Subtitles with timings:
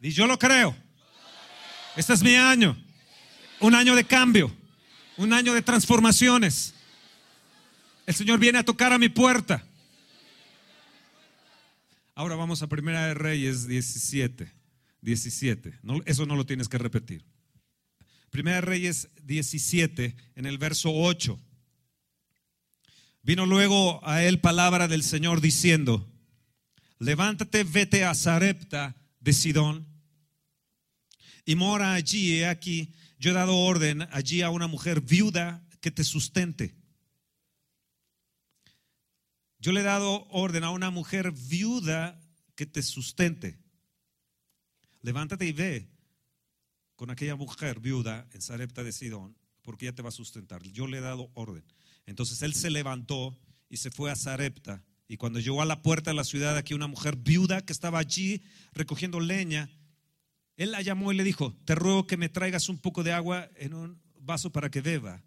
[0.00, 0.76] Y yo lo creo.
[1.96, 2.76] Este es mi año.
[3.60, 4.54] Un año de cambio.
[5.16, 6.74] Un año de transformaciones.
[8.06, 9.64] El Señor viene a tocar a mi puerta.
[12.14, 14.52] Ahora vamos a Primera de Reyes 17.
[15.00, 15.78] 17.
[16.04, 17.24] eso no lo tienes que repetir.
[18.30, 21.38] Primera de Reyes 17, en el verso 8.
[23.22, 26.06] Vino luego a él palabra del Señor diciendo,
[26.98, 28.94] levántate, vete a Zarepta
[29.26, 29.84] de Sidón
[31.44, 32.38] y mora allí.
[32.38, 36.76] He aquí, yo he dado orden allí a una mujer viuda que te sustente.
[39.58, 42.20] Yo le he dado orden a una mujer viuda
[42.54, 43.58] que te sustente.
[45.02, 45.90] Levántate y ve
[46.94, 50.62] con aquella mujer viuda en Zarepta de Sidón, porque ella te va a sustentar.
[50.62, 51.64] Yo le he dado orden.
[52.06, 53.36] Entonces él se levantó
[53.68, 54.84] y se fue a Zarepta.
[55.08, 57.98] Y cuando llegó a la puerta de la ciudad, aquí una mujer viuda que estaba
[57.98, 58.42] allí
[58.72, 59.70] recogiendo leña,
[60.56, 63.48] él la llamó y le dijo, te ruego que me traigas un poco de agua
[63.56, 65.22] en un vaso para que beba.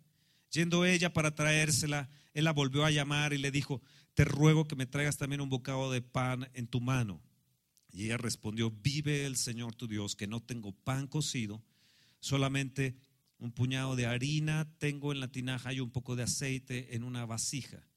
[0.51, 3.81] Yendo ella para traérsela, él la volvió a llamar y le dijo,
[4.15, 7.21] te ruego que me traigas también un bocado de pan en tu mano.
[7.91, 11.63] Y ella respondió, vive el Señor tu Dios, que no tengo pan cocido,
[12.19, 12.97] solamente
[13.37, 17.25] un puñado de harina tengo en la tinaja y un poco de aceite en una
[17.25, 17.88] vasija.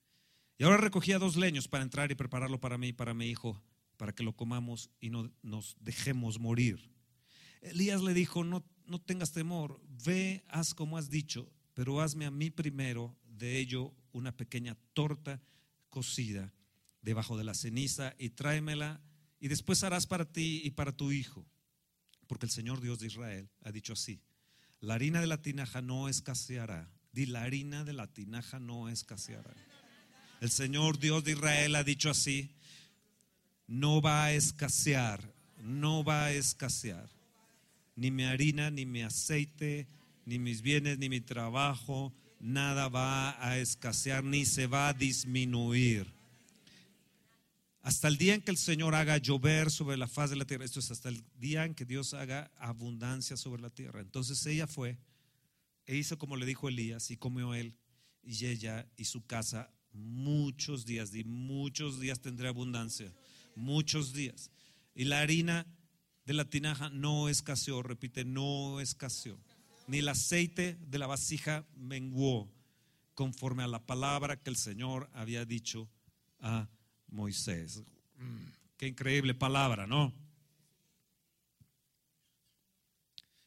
[0.59, 3.61] Y ahora recogía dos leños para entrar y prepararlo para mí y para mi hijo,
[3.97, 6.91] para que lo comamos y no nos dejemos morir.
[7.61, 12.31] Elías le dijo, no, no tengas temor, ve, haz como has dicho, pero hazme a
[12.31, 15.41] mí primero de ello una pequeña torta
[15.91, 16.53] cocida
[17.01, 19.01] debajo de la ceniza y tráemela
[19.41, 21.47] y después harás para ti y para tu hijo,
[22.27, 24.21] porque el Señor Dios de Israel ha dicho así,
[24.81, 26.91] la harina de la tinaja no escaseará.
[27.13, 29.55] Di, la harina de la tinaja no escaseará.
[30.43, 32.51] El Señor Dios de Israel ha dicho así,
[33.69, 37.09] no va a escasear, no va a escasear.
[37.95, 39.87] Ni mi harina, ni mi aceite,
[40.27, 46.13] ni mis bienes, ni mi trabajo, nada va a escasear, ni se va a disminuir
[47.83, 50.65] hasta el día en que el Señor haga llover sobre la faz de la tierra.
[50.65, 54.01] Esto es hasta el día en que Dios haga abundancia sobre la tierra.
[54.01, 54.99] Entonces ella fue
[55.87, 57.77] e hizo como le dijo Elías y comió él
[58.25, 61.15] y ella y su casa muchos días.
[61.15, 63.13] Y muchos días tendré abundancia.
[63.55, 64.51] Muchos días.
[64.95, 65.67] Y la harina
[66.25, 69.39] de la tinaja no escaseó, repite, no escaseó.
[69.87, 72.51] Ni el aceite de la vasija menguó
[73.15, 75.89] conforme a la palabra que el Señor había dicho
[76.41, 76.69] a
[77.09, 77.83] Moisés.
[78.17, 78.45] Mm,
[78.77, 80.13] qué increíble palabra, ¿no?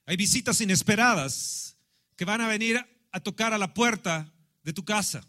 [0.05, 1.77] Hay visitas inesperadas
[2.15, 4.31] que van a venir a tocar a la puerta
[4.63, 5.25] de tu casa.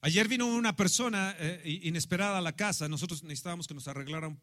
[0.00, 2.88] Ayer vino una persona eh, inesperada a la casa.
[2.88, 4.40] Nosotros necesitábamos que nos arreglaran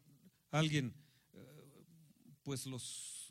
[0.50, 0.94] alguien,
[1.32, 1.84] eh,
[2.42, 3.24] pues los,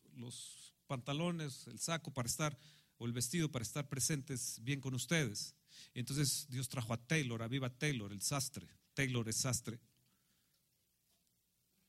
[0.88, 2.58] pantalones, el saco para estar,
[2.98, 5.56] o el vestido para estar presentes bien con ustedes.
[5.94, 8.68] Entonces Dios trajo a Taylor, a Viva Taylor, el sastre.
[8.94, 9.80] Taylor es sastre.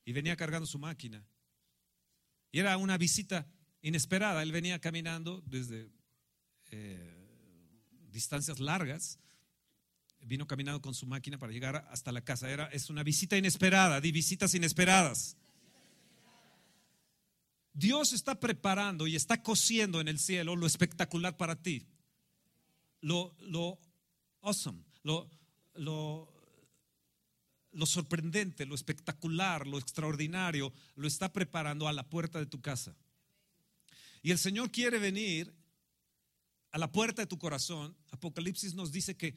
[0.05, 1.25] Y venía cargando su máquina.
[2.51, 3.47] Y era una visita
[3.81, 4.43] inesperada.
[4.43, 5.89] Él venía caminando desde
[6.71, 7.13] eh,
[8.09, 9.19] distancias largas.
[10.21, 12.49] Vino caminando con su máquina para llegar hasta la casa.
[12.49, 15.37] Era, es una visita inesperada, di visitas inesperadas.
[17.73, 21.85] Dios está preparando y está cosiendo en el cielo lo espectacular para ti.
[23.01, 23.79] Lo, lo
[24.41, 25.29] awesome, lo,
[25.75, 26.27] lo,
[27.71, 32.95] lo sorprendente, lo espectacular, lo extraordinario, lo está preparando a la puerta de tu casa.
[34.23, 35.53] Y el Señor quiere venir
[36.71, 37.95] a la puerta de tu corazón.
[38.11, 39.35] Apocalipsis nos dice que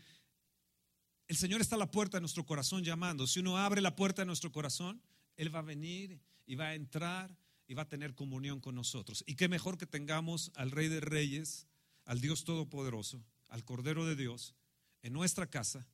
[1.31, 3.25] el Señor está a la puerta de nuestro corazón llamando.
[3.25, 5.01] Si uno abre la puerta de nuestro corazón,
[5.37, 9.23] Él va a venir y va a entrar y va a tener comunión con nosotros.
[9.29, 11.69] Y qué mejor que tengamos al Rey de Reyes,
[12.05, 14.57] al Dios Todopoderoso, al Cordero de Dios,
[15.03, 15.87] en nuestra casa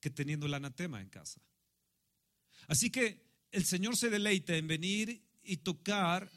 [0.00, 1.40] que teniendo el anatema en casa.
[2.66, 6.28] Así que el Señor se deleita en venir y tocar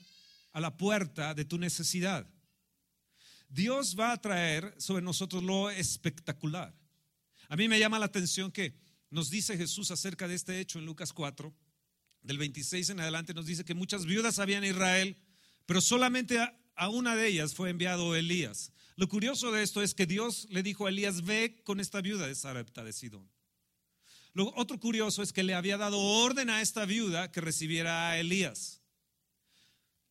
[0.52, 2.30] a la puerta de tu necesidad.
[3.50, 6.83] Dios va a traer sobre nosotros lo espectacular.
[7.50, 8.76] A mí me llama la atención que
[9.10, 11.54] nos dice Jesús acerca de este hecho en Lucas 4,
[12.22, 15.18] del 26 en adelante, nos dice que muchas viudas había en Israel,
[15.66, 18.72] pero solamente a, a una de ellas fue enviado Elías.
[18.96, 22.28] Lo curioso de esto es que Dios le dijo a Elías, ve con esta viuda
[22.28, 23.30] de Sarepta de Sidón.
[24.34, 28.20] Lo otro curioso es que le había dado orden a esta viuda que recibiera a
[28.20, 28.82] Elías.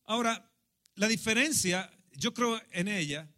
[0.05, 0.49] Ahora,
[0.95, 3.29] la diferencia, yo creo en ella,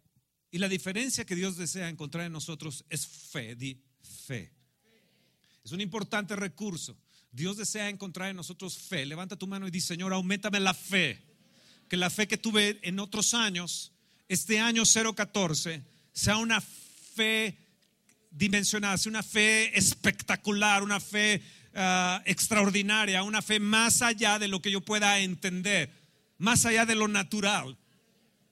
[0.50, 3.82] y la diferencia que Dios desea encontrar en nosotros es fe, di
[4.26, 4.52] fe.
[5.64, 6.96] Es un importante recurso.
[7.32, 9.04] Dios desea encontrar en nosotros fe.
[9.04, 11.22] Levanta tu mano y dice, Señor, aumentame la fe.
[11.88, 13.92] Que la fe que tuve en otros años,
[14.28, 15.82] este año 014,
[16.12, 17.58] sea una fe
[18.30, 21.42] dimensionada, sea una fe espectacular, una fe
[21.74, 25.90] ah, extraordinaria, una fe más allá de lo que yo pueda entender,
[26.38, 27.76] más allá de lo natural,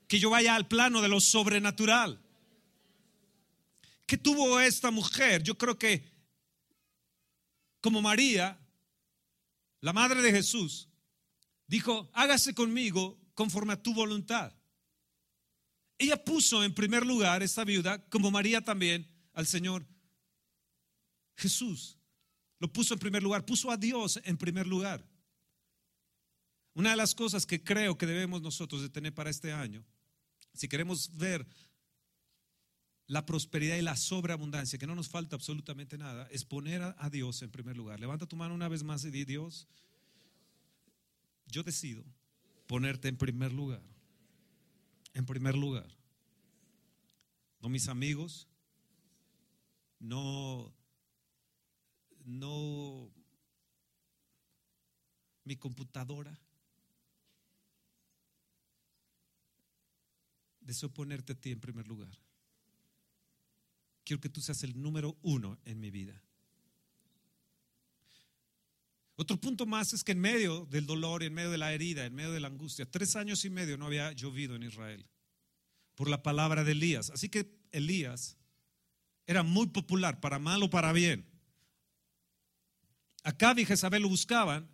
[0.08, 2.20] que yo vaya al plano de lo sobrenatural.
[4.06, 5.42] ¿Qué tuvo esta mujer?
[5.42, 6.12] Yo creo que
[7.80, 8.58] como María,
[9.80, 10.88] la madre de Jesús,
[11.66, 14.54] dijo, hágase conmigo conforme a tu voluntad.
[15.98, 19.86] Ella puso en primer lugar, esta viuda, como María también, al Señor
[21.36, 21.98] Jesús.
[22.58, 25.06] Lo puso en primer lugar, puso a Dios en primer lugar.
[26.72, 29.84] Una de las cosas que creo que debemos nosotros de tener para este año,
[30.54, 31.46] si queremos ver
[33.06, 37.42] la prosperidad y la sobreabundancia, que no nos falta absolutamente nada, es poner a, Dios
[37.42, 38.00] en primer lugar.
[38.00, 39.66] Levanta tu mano una vez más y di, Dios,
[41.46, 42.02] yo decido
[42.66, 43.82] ponerte en primer lugar.
[45.12, 45.86] En primer lugar.
[47.60, 48.48] No mis amigos,
[49.98, 50.74] no,
[52.24, 53.10] no
[55.44, 56.38] mi computadora.
[60.64, 62.11] Deseo ponerte a ti en primer lugar
[64.05, 66.22] quiero que tú seas el número uno en mi vida.
[69.16, 72.14] Otro punto más es que en medio del dolor en medio de la herida, en
[72.14, 75.06] medio de la angustia, tres años y medio no había llovido en Israel
[75.94, 77.10] por la palabra de Elías.
[77.10, 78.37] Así que Elías
[79.26, 81.31] era muy popular, para mal o para bien.
[83.22, 84.69] Acá y Jezabel lo buscaban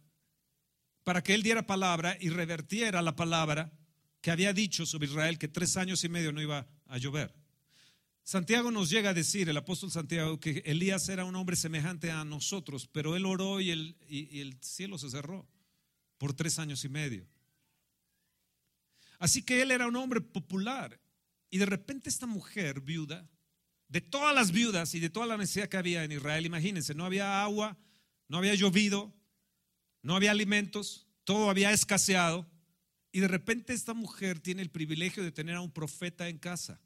[1.05, 3.71] para que él diera palabra y revertiera la palabra
[4.21, 7.35] que había dicho sobre Israel que tres años y medio no iba a llover.
[8.23, 12.25] Santiago nos llega a decir, el apóstol Santiago, que Elías era un hombre semejante a
[12.25, 15.49] nosotros, pero él oró y el, y el cielo se cerró
[16.19, 17.27] por tres años y medio.
[19.19, 21.01] Así que él era un hombre popular.
[21.51, 23.29] Y de repente esta mujer viuda,
[23.89, 27.05] de todas las viudas y de toda la necesidad que había en Israel, imagínense, no
[27.05, 27.77] había agua,
[28.29, 29.13] no había llovido,
[30.03, 32.50] no había alimentos, todo había escaseado.
[33.13, 36.81] Y de repente esta mujer tiene el privilegio de tener a un profeta en casa.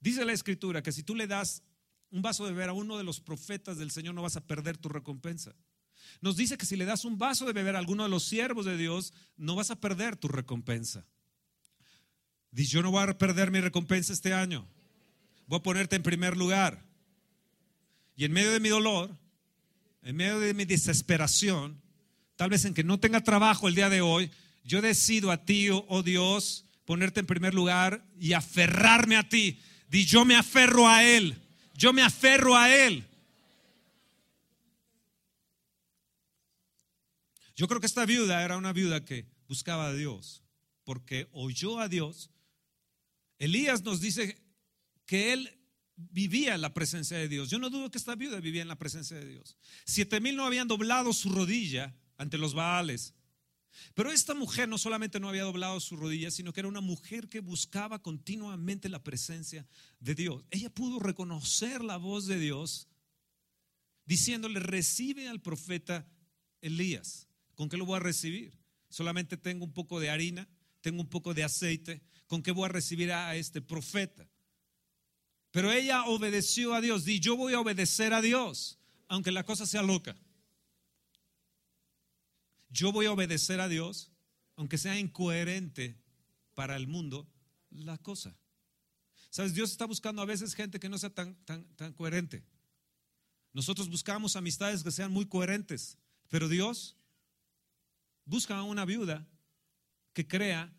[0.00, 1.62] Dice la escritura que si tú le das
[2.10, 4.78] un vaso de beber a uno de los profetas del Señor no vas a perder
[4.78, 5.54] tu recompensa.
[6.20, 8.64] Nos dice que si le das un vaso de beber a alguno de los siervos
[8.64, 11.04] de Dios, no vas a perder tu recompensa.
[12.50, 14.66] Dice, yo no voy a perder mi recompensa este año.
[15.46, 16.82] Voy a ponerte en primer lugar.
[18.16, 19.10] Y en medio de mi dolor,
[20.02, 21.80] en medio de mi desesperación,
[22.36, 24.30] tal vez en que no tenga trabajo el día de hoy,
[24.68, 29.58] yo decido a ti, oh Dios, ponerte en primer lugar y aferrarme a ti.
[29.88, 31.40] Di, yo me aferro a Él.
[31.72, 33.06] Yo me aferro a Él.
[37.56, 40.42] Yo creo que esta viuda era una viuda que buscaba a Dios,
[40.84, 42.30] porque oyó a Dios.
[43.38, 44.36] Elías nos dice
[45.06, 45.58] que él
[45.96, 47.48] vivía en la presencia de Dios.
[47.48, 49.56] Yo no dudo que esta viuda vivía en la presencia de Dios.
[49.86, 53.14] Siete mil no habían doblado su rodilla ante los Baales.
[53.94, 57.28] Pero esta mujer no solamente no había doblado su rodilla, sino que era una mujer
[57.28, 59.66] que buscaba continuamente la presencia
[60.00, 60.44] de Dios.
[60.50, 62.88] Ella pudo reconocer la voz de Dios
[64.04, 66.06] diciéndole, recibe al profeta
[66.60, 67.28] Elías.
[67.54, 68.58] ¿Con qué lo voy a recibir?
[68.88, 70.48] Solamente tengo un poco de harina,
[70.80, 72.02] tengo un poco de aceite.
[72.26, 74.28] ¿Con qué voy a recibir a este profeta?
[75.50, 77.04] Pero ella obedeció a Dios.
[77.04, 80.16] Di, yo voy a obedecer a Dios, aunque la cosa sea loca.
[82.70, 84.10] Yo voy a obedecer a Dios,
[84.56, 85.96] aunque sea incoherente
[86.54, 87.28] para el mundo
[87.70, 88.36] la cosa.
[89.30, 92.44] Sabes, Dios está buscando a veces gente que no sea tan, tan, tan coherente.
[93.52, 95.98] Nosotros buscamos amistades que sean muy coherentes,
[96.28, 96.96] pero Dios
[98.24, 99.26] busca a una viuda
[100.12, 100.72] que crea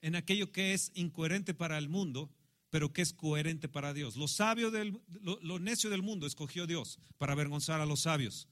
[0.00, 2.30] en aquello que es incoherente para el mundo,
[2.70, 4.16] pero que es coherente para Dios.
[4.16, 8.48] Lo sabio del, lo necio del mundo escogió Dios para avergonzar a los sabios.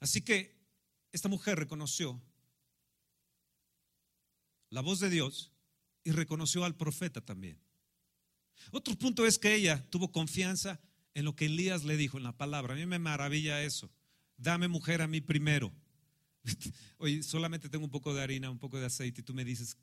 [0.00, 0.58] Así que
[1.12, 2.20] esta mujer reconoció
[4.70, 5.52] la voz de Dios
[6.04, 7.58] y reconoció al profeta también.
[8.70, 10.80] Otro punto es que ella tuvo confianza
[11.14, 12.74] en lo que Elías le dijo en la palabra.
[12.74, 13.90] A mí me maravilla eso.
[14.36, 15.72] Dame mujer a mí primero.
[16.98, 19.76] Oye, solamente tengo un poco de harina, un poco de aceite y tú me dices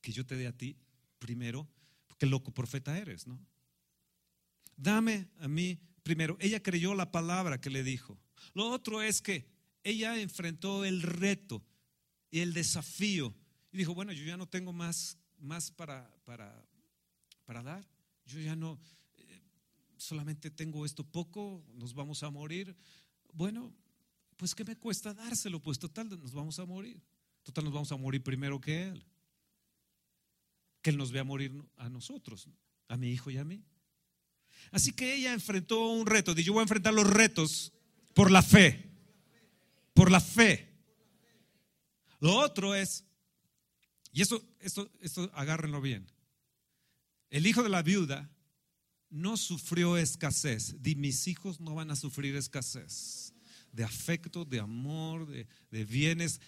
[0.00, 0.76] que yo te dé a ti
[1.18, 1.68] primero.
[2.18, 3.40] Qué loco profeta eres, ¿no?
[4.76, 6.36] Dame a mí primero.
[6.40, 8.20] Ella creyó la palabra que le dijo.
[8.54, 9.46] Lo otro es que
[9.82, 11.62] ella enfrentó el reto
[12.30, 13.34] y el desafío
[13.72, 16.64] y dijo, bueno, yo ya no tengo más, más para, para,
[17.44, 17.84] para dar.
[18.24, 18.78] Yo ya no,
[19.18, 19.42] eh,
[19.96, 22.76] solamente tengo esto poco, nos vamos a morir.
[23.32, 23.74] Bueno,
[24.36, 25.60] pues ¿qué me cuesta dárselo?
[25.60, 27.02] Pues total, nos vamos a morir.
[27.42, 29.04] Total, nos vamos a morir primero que Él.
[30.80, 32.48] Que Él nos vea morir a nosotros,
[32.88, 33.64] a mi hijo y a mí.
[34.70, 36.34] Así que ella enfrentó un reto.
[36.34, 37.72] Dijo, yo voy a enfrentar los retos
[38.14, 38.90] por la fe.
[39.92, 40.72] Por la fe.
[42.20, 43.04] Lo otro es,
[44.12, 46.06] y esto, esto, esto agárrenlo bien.
[47.30, 48.30] El hijo de la viuda
[49.10, 50.82] no sufrió escasez.
[50.82, 53.34] Di, mis hijos no van a sufrir escasez
[53.72, 56.40] de afecto, de amor, de, de bienes,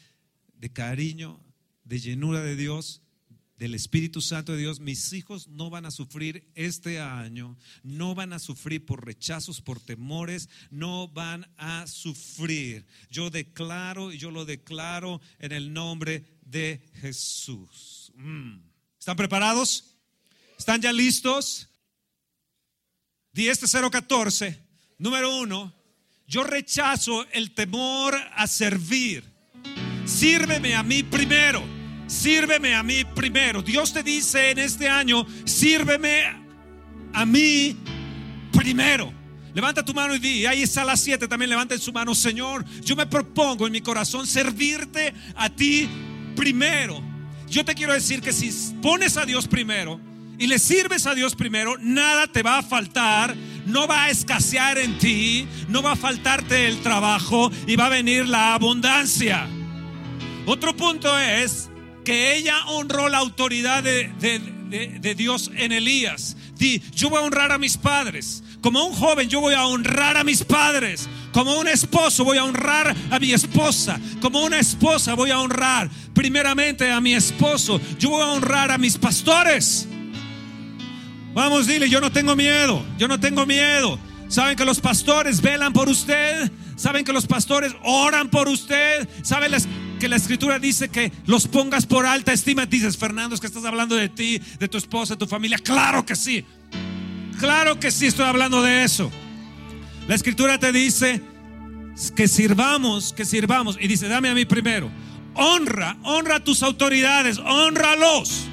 [0.55, 1.45] de cariño,
[1.85, 3.03] de llenura de Dios
[3.59, 8.33] del Espíritu Santo de Dios, mis hijos no van a sufrir este año, no van
[8.33, 12.87] a sufrir por rechazos, por temores, no van a sufrir.
[13.11, 18.13] Yo declaro y yo lo declaro en el nombre de Jesús.
[18.17, 18.59] Mm.
[18.99, 19.97] ¿Están preparados?
[20.59, 21.69] ¿Están ya listos?
[23.33, 24.59] Di este 014,
[24.99, 25.75] número uno,
[26.27, 29.25] yo rechazo el temor a servir.
[30.07, 31.76] Sírveme a mí primero.
[32.07, 33.63] Sírveme a mí primero.
[33.63, 36.25] Dios te dice en este año, sírveme
[37.13, 37.77] a mí
[38.53, 39.13] primero.
[39.55, 42.95] Levanta tu mano y di, ahí está las siete, también levanta su mano, Señor, yo
[42.95, 45.89] me propongo en mi corazón servirte a ti
[46.37, 47.03] primero.
[47.49, 48.51] Yo te quiero decir que si
[48.83, 49.99] pones a Dios primero
[50.39, 53.35] y le sirves a Dios primero, nada te va a faltar,
[53.65, 57.91] no va a escasear en ti, no va a faltarte el trabajo y va a
[57.91, 59.49] venir la abundancia.
[60.45, 61.71] Otro punto es
[62.07, 66.37] que ella honró la autoridad de, Dios en Elías.
[66.57, 68.45] Di, yo voy a honrar a mis padres.
[68.61, 71.09] Como un joven yo voy a honrar a mis padres.
[71.33, 74.01] Como un esposo voy a honrar a mi esposa.
[74.21, 77.81] Como una esposa voy a honrar primeramente a mi esposo.
[77.99, 79.89] Yo voy a honrar a mis pastores.
[81.35, 82.87] Vamos, dile, yo no tengo miedo.
[82.99, 83.99] Yo no tengo miedo.
[84.29, 86.53] ¿Saben que los pastores velan por usted?
[86.77, 89.09] ¿Saben que los pastores oran por usted?
[89.23, 89.51] ¿Saben
[89.99, 92.67] que la escritura dice que los pongas por alta estima?
[92.67, 95.59] Dices, Fernando, es que estás hablando de ti, de tu esposa, de tu familia.
[95.59, 96.45] Claro que sí.
[97.39, 99.11] Claro que sí, estoy hablando de eso.
[100.09, 101.21] La escritura te dice
[102.15, 103.77] que sirvamos, que sirvamos.
[103.81, 104.91] Y dice, dame a mí primero.
[105.35, 108.49] Honra, honra a tus autoridades, honralos.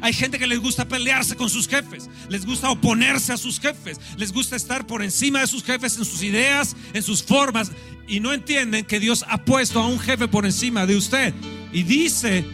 [0.00, 4.00] Hay gente que les gusta pelearse con sus jefes, les gusta oponerse a sus jefes,
[4.16, 7.72] les gusta estar por encima de sus jefes en sus ideas, en sus formas,
[8.06, 11.34] y no entienden que Dios ha puesto a un jefe por encima de usted.
[11.72, 12.44] Y dice,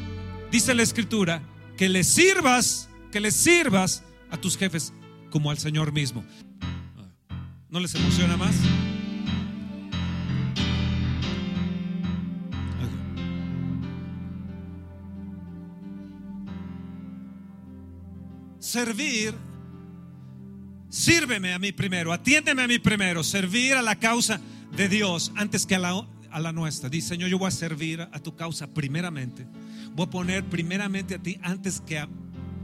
[0.51, 1.43] dice la escritura,
[1.77, 4.93] que le sirvas, que le sirvas a tus jefes
[5.31, 6.25] como al Señor mismo.
[7.69, 8.55] ¿No les emociona más?
[18.71, 19.35] Servir,
[20.89, 24.41] sírveme a mí primero, atiéndeme a mí primero, servir a la causa
[24.77, 26.89] de Dios antes que a la, a la nuestra.
[26.89, 29.47] Dice, Señor, yo voy a servir a tu causa primeramente.
[29.95, 32.07] Voy a poner primeramente a ti antes que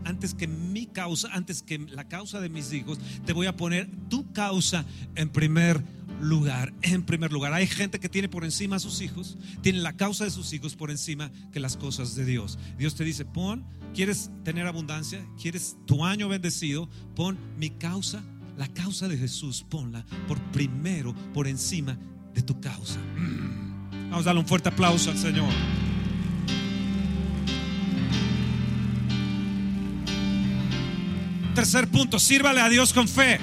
[0.04, 3.88] antes que mi causa, antes que la causa de mis hijos, te voy a poner
[4.08, 4.84] tu causa
[5.16, 6.05] en primer lugar,
[6.82, 7.52] en primer lugar.
[7.52, 10.76] Hay gente que tiene por encima a sus hijos, tiene la causa de sus hijos
[10.76, 12.58] por encima que las cosas de Dios.
[12.78, 15.26] Dios te dice, pon, ¿quieres tener abundancia?
[15.40, 16.88] ¿Quieres tu año bendecido?
[17.14, 18.22] Pon mi causa,
[18.56, 21.98] la causa de Jesús, ponla por primero, por encima
[22.34, 22.98] de tu causa.
[24.10, 25.50] Vamos a darle un fuerte aplauso al Señor.
[31.54, 33.40] Tercer punto, sírvale a Dios con fe.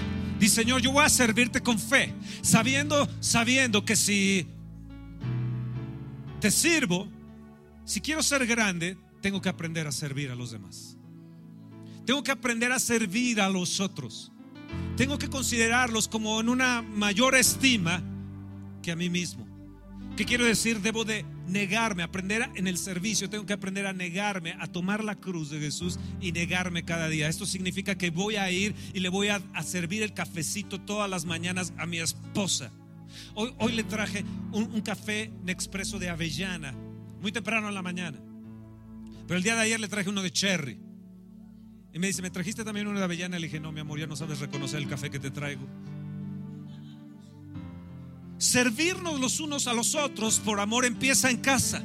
[0.48, 4.48] Señor, yo voy a servirte con fe, sabiendo, sabiendo que si
[6.40, 7.08] te sirvo,
[7.86, 10.98] si quiero ser grande, tengo que aprender a servir a los demás.
[12.06, 14.32] Tengo que aprender a servir a los otros.
[14.98, 18.04] Tengo que considerarlos como en una mayor estima
[18.82, 19.48] que a mí mismo.
[20.18, 20.82] ¿Qué quiero decir?
[20.82, 25.16] Debo de negarme, aprender en el servicio, tengo que aprender a negarme, a tomar la
[25.16, 27.28] cruz de Jesús y negarme cada día.
[27.28, 31.26] Esto significa que voy a ir y le voy a, servir el cafecito todas las
[31.26, 32.72] mañanas a mi esposa.
[33.36, 36.74] Hoy, hoy le traje un, un café expreso de avellana,
[37.22, 38.20] muy temprano en la mañana.
[39.28, 40.80] Pero el día de ayer le traje uno de cherry.
[41.94, 43.38] Y me dice, ¿me trajiste también uno de avellana?
[43.38, 45.68] Le dije, no, mi amor, ya no sabes reconocer el café que te traigo
[48.44, 51.82] servirnos los unos a los otros por amor empieza en casa.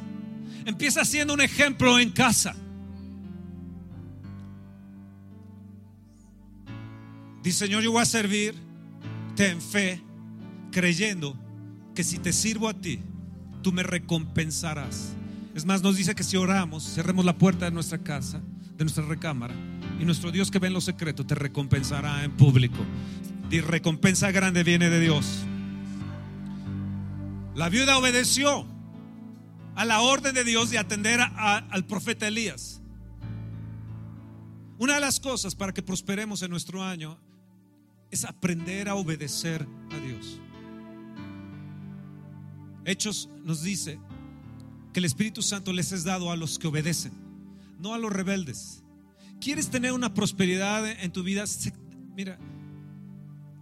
[0.67, 2.55] Empieza siendo un ejemplo en casa.
[7.43, 8.55] Dice, Señor, yo voy a servir,
[9.37, 10.03] ten fe,
[10.71, 11.39] creyendo
[11.95, 13.01] que si te sirvo a ti,
[13.63, 15.15] tú me recompensarás.
[15.55, 18.41] Es más, nos dice que si oramos, cerremos la puerta de nuestra casa,
[18.77, 19.55] de nuestra recámara,
[19.99, 22.79] y nuestro Dios que ve en lo secreto te recompensará en público.
[23.51, 25.48] Y recompensa grande viene de Dios.
[27.59, 28.69] La viuda obedeció
[29.75, 32.81] a la orden de Dios de atender al profeta Elías.
[34.79, 37.19] Una de las cosas para que prosperemos en nuestro año
[38.13, 40.41] es aprender a obedecer a Dios.
[42.85, 43.99] Hechos nos dice
[44.93, 47.13] que el Espíritu Santo les es dado a los que obedecen,
[47.81, 48.85] no a los rebeldes.
[49.41, 51.43] ¿Quieres tener una prosperidad en tu vida?
[52.15, 52.39] Mira,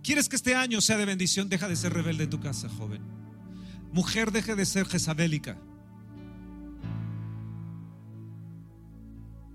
[0.03, 1.49] ¿quieres que este año sea de bendición?
[1.49, 3.15] Deja de ser rebelde en tu casa, joven.
[3.93, 5.59] Mujer, deje de ser jezabélica.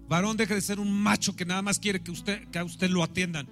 [0.08, 2.90] Varón, deje de ser un macho que nada más quiere que, usted, que a usted
[2.90, 3.48] lo atiendan.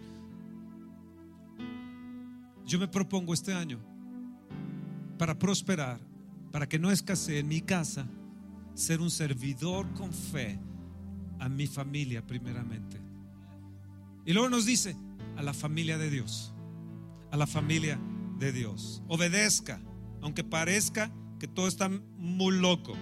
[2.66, 3.80] Yo me propongo este año
[5.18, 6.00] para prosperar,
[6.52, 8.08] para que no escasee en mi casa,
[8.74, 10.60] ser un servidor con fe
[11.40, 13.00] a mi familia primeramente.
[14.26, 14.96] Y luego nos dice,
[15.38, 16.54] a la familia de Dios,
[17.32, 17.98] a la familia
[18.38, 19.02] de Dios.
[19.08, 19.80] Obedezca,
[20.22, 22.96] aunque parezca que todo está muy loco.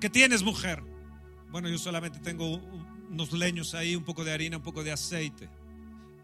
[0.00, 0.82] ¿Qué tienes, mujer?
[1.50, 2.60] Bueno, yo solamente tengo
[3.10, 5.48] unos leños ahí, un poco de harina, un poco de aceite.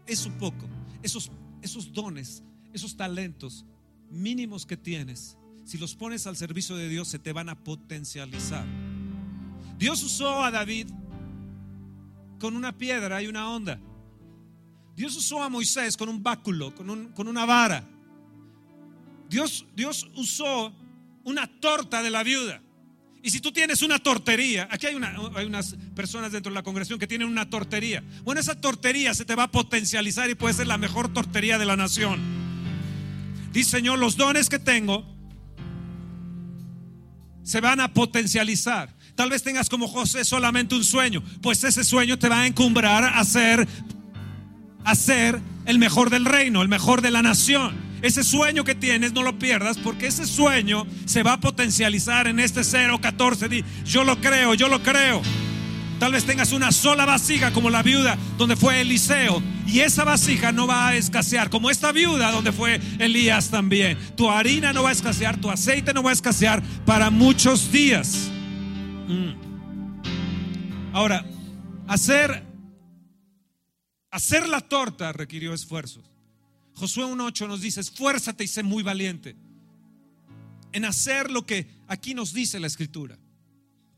[0.05, 0.67] Es un poco.
[1.01, 2.43] Esos, esos dones,
[2.73, 3.65] esos talentos
[4.09, 8.65] mínimos que tienes, si los pones al servicio de Dios, se te van a potencializar.
[9.77, 10.89] Dios usó a David
[12.39, 13.79] con una piedra y una onda.
[14.95, 17.87] Dios usó a Moisés con un báculo, con, con una vara.
[19.29, 20.73] Dios, Dios usó
[21.23, 22.61] una torta de la viuda.
[23.25, 27.07] Y si tú tienes una tortería, aquí hay, unas personas dentro de la congregación que
[27.07, 28.03] tienen una tortería.
[28.25, 31.65] Bueno, esa tortería se te va a potencializar y puede ser la mejor tortería de
[31.65, 32.19] la nación.
[33.53, 35.05] Dice Señor, los dones que tengo
[37.43, 38.93] se van a potencializar.
[39.15, 43.05] Tal vez tengas como José solamente un sueño, pues ese sueño te va a encumbrar
[43.05, 43.65] a ser,
[44.83, 47.75] a ser el mejor del reino, el mejor de la nación.
[48.01, 52.39] Ese sueño que tienes no lo pierdas porque ese sueño se va a potencializar en
[52.39, 53.63] este 014.
[53.85, 55.21] Yo lo creo, yo lo creo.
[55.99, 60.51] Tal vez tengas una sola vasija como la viuda donde fue Eliseo y esa vasija
[60.51, 63.97] no va a escasear como esta viuda donde fue Elías también.
[64.17, 68.29] Tu harina no va a escasear, tu aceite no va a escasear para muchos días.
[69.07, 69.31] Mm.
[70.91, 71.25] Ahora,
[71.87, 72.43] hacer
[74.13, 76.05] hacer la torta requirió esfuerzos.
[76.75, 79.35] Josué 1.8 nos dice, esfuérzate y sé muy valiente
[80.71, 83.17] en hacer lo que aquí nos dice la escritura.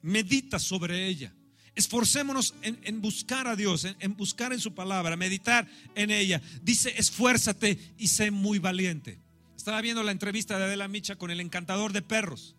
[0.02, 1.34] Medita sobre ella.
[1.74, 6.42] Esforcémonos en, buscar a Dios, en, buscar en su palabra, meditar en ella.
[6.62, 9.20] Dice, esfuérzate y sé muy valiente.
[9.58, 12.56] Estaba viendo la entrevista de Adela Micha con el encantador de perros.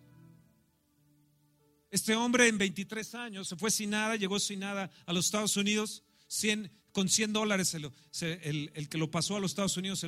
[1.90, 5.57] Este hombre en 23 años se fue sin nada, llegó sin nada a los Estados
[5.57, 10.02] Unidos, 100, con 100 dólares el, que lo pasó a los Estados Unidos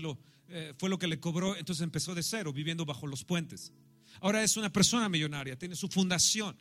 [0.48, 3.74] eh, fue lo que le cobró, entonces empezó de cero, viviendo bajo los puentes.
[4.22, 6.56] Ahora es una persona millonaria, tiene su fundación.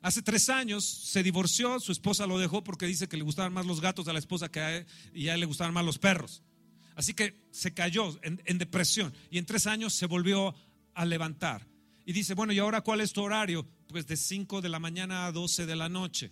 [0.00, 3.66] Hace tres años se divorció, su esposa lo dejó porque dice que le gustaban más
[3.66, 5.98] los gatos a la esposa que a él, y a él le gustaban más los
[5.98, 6.44] perros.
[6.94, 10.54] Así que se cayó en, en depresión y en tres años se volvió
[10.94, 11.66] a levantar.
[12.04, 13.66] Y dice, bueno, ¿y ahora cuál es tu horario?
[13.88, 16.30] Pues de 5 de la mañana a 12 de la noche.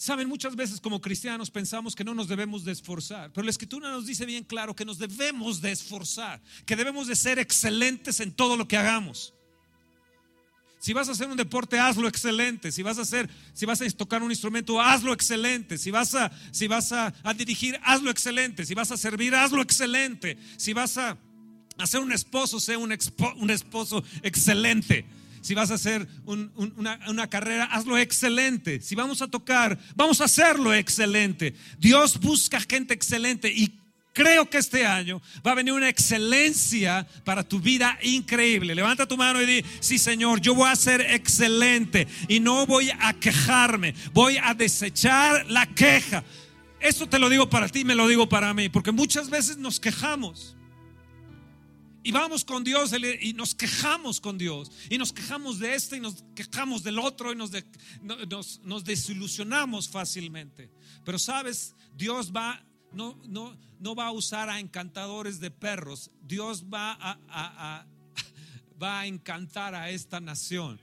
[0.00, 3.90] Saben, muchas veces como cristianos pensamos que no nos debemos de esforzar, pero la escritura
[3.90, 8.30] nos dice bien claro que nos debemos de esforzar, que debemos de ser excelentes en
[8.30, 9.34] todo lo que hagamos.
[10.78, 12.70] Si vas a hacer un deporte, hazlo excelente.
[12.70, 15.76] Si vas a hacer, si vas a tocar un instrumento, hazlo excelente.
[15.76, 18.64] Si vas a, si vas a, dirigir, hazlo excelente.
[18.64, 20.38] Si vas a servir, hazlo excelente.
[20.56, 21.18] Si vas a
[21.76, 22.96] hacer un esposo, un,
[23.38, 25.04] un esposo excelente.
[25.48, 28.82] Si vas a hacer una, carrera, hazlo excelente.
[28.82, 31.54] Si vamos a tocar, vamos a hacerlo excelente.
[31.78, 33.72] Dios busca gente excelente y
[34.12, 38.74] creo que este año va a venir una excelencia para tu vida increíble.
[38.74, 42.90] Levanta tu mano y di, sí Señor, yo voy a ser excelente y no voy
[43.00, 46.24] a quejarme, voy a desechar la queja.
[46.78, 49.80] Eso te lo digo para ti, me lo digo para mí, porque muchas veces nos
[49.80, 50.57] quejamos.
[52.02, 54.70] Y vamos con Dios y nos quejamos con Dios.
[54.88, 57.50] Y nos quejamos de este y nos quejamos del otro y nos,
[58.62, 60.70] nos, desilusionamos fácilmente.
[61.04, 66.10] Pero sabes, Dios va, no, no, no va a usar a encantadores de perros.
[66.22, 67.86] Dios va a,
[68.82, 70.78] va a encantar a esta nación.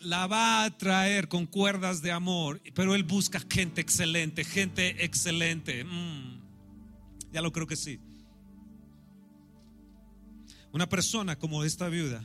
[0.00, 2.60] La va a traer con cuerdas de amor.
[2.74, 5.84] Pero Él busca gente excelente, gente excelente.
[5.84, 6.40] Mm.
[7.32, 7.98] ya lo creo que sí.
[10.72, 12.24] Una persona como esta viuda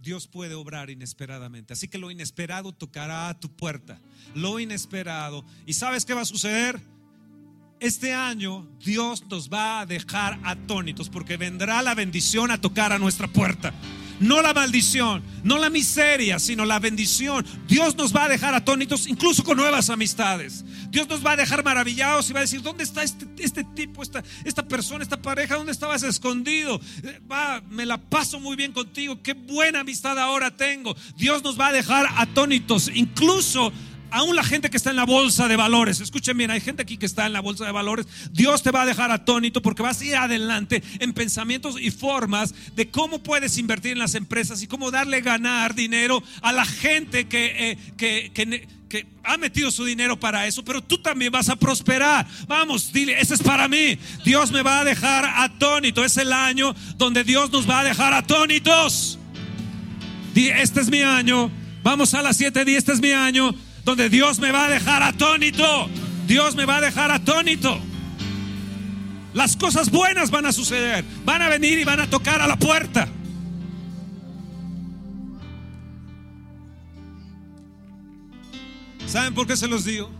[0.00, 1.74] Dios puede obrar inesperadamente.
[1.74, 4.00] Así que lo inesperado tocará a tu puerta.
[4.34, 5.44] Lo inesperado.
[5.66, 6.80] ¿Y sabes qué va a suceder?
[7.80, 12.98] Este año Dios nos va a dejar atónitos porque vendrá la bendición a tocar a
[12.98, 13.74] nuestra puerta.
[14.20, 17.44] No la maldición, no la miseria, sino la bendición.
[17.66, 20.64] Dios nos va a dejar atónitos incluso con nuevas amistades.
[20.90, 24.02] Dios nos va a dejar maravillados y va a decir, ¿dónde está este, este tipo,
[24.02, 25.56] esta, esta persona, esta pareja?
[25.56, 26.80] ¿Dónde estabas escondido?
[27.02, 29.22] Eh, Va, me la paso muy bien contigo.
[29.22, 30.94] Qué buena amistad ahora tengo.
[31.16, 33.72] Dios nos va a dejar atónitos, incluso
[34.10, 36.96] aún la gente que está en la bolsa de valores, escuchen bien, hay gente aquí
[36.96, 40.00] que está en la bolsa de valores, Dios te va a dejar atónito porque vas
[40.00, 44.66] a ir adelante en pensamientos y formas de cómo puedes invertir en las empresas y
[44.66, 48.30] cómo darle ganar dinero a la gente que, eh, que,
[48.90, 52.26] que ha metido su dinero para eso, pero tú también vas a prosperar.
[52.48, 53.96] Vamos, dile, ese es para mí.
[54.24, 56.04] Dios me va a dejar atónito.
[56.04, 59.18] Es el año donde Dios nos va a dejar atónitos.
[60.34, 61.50] Este es mi año.
[61.82, 65.02] Vamos a las 7 di, este es mi año donde Dios me va a dejar
[65.02, 65.88] atónito.
[66.26, 67.80] Dios me va a dejar atónito.
[69.34, 71.04] Las cosas buenas van a suceder.
[71.24, 73.08] Van a venir y van a tocar a la puerta.
[79.06, 80.10] ¿Saben por qué se los digo?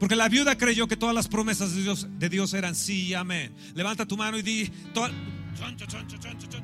[0.00, 3.54] Porque la viuda creyó que todas las promesas de Dios, eran sí y amén.
[3.76, 4.68] Levanta tu mano y di,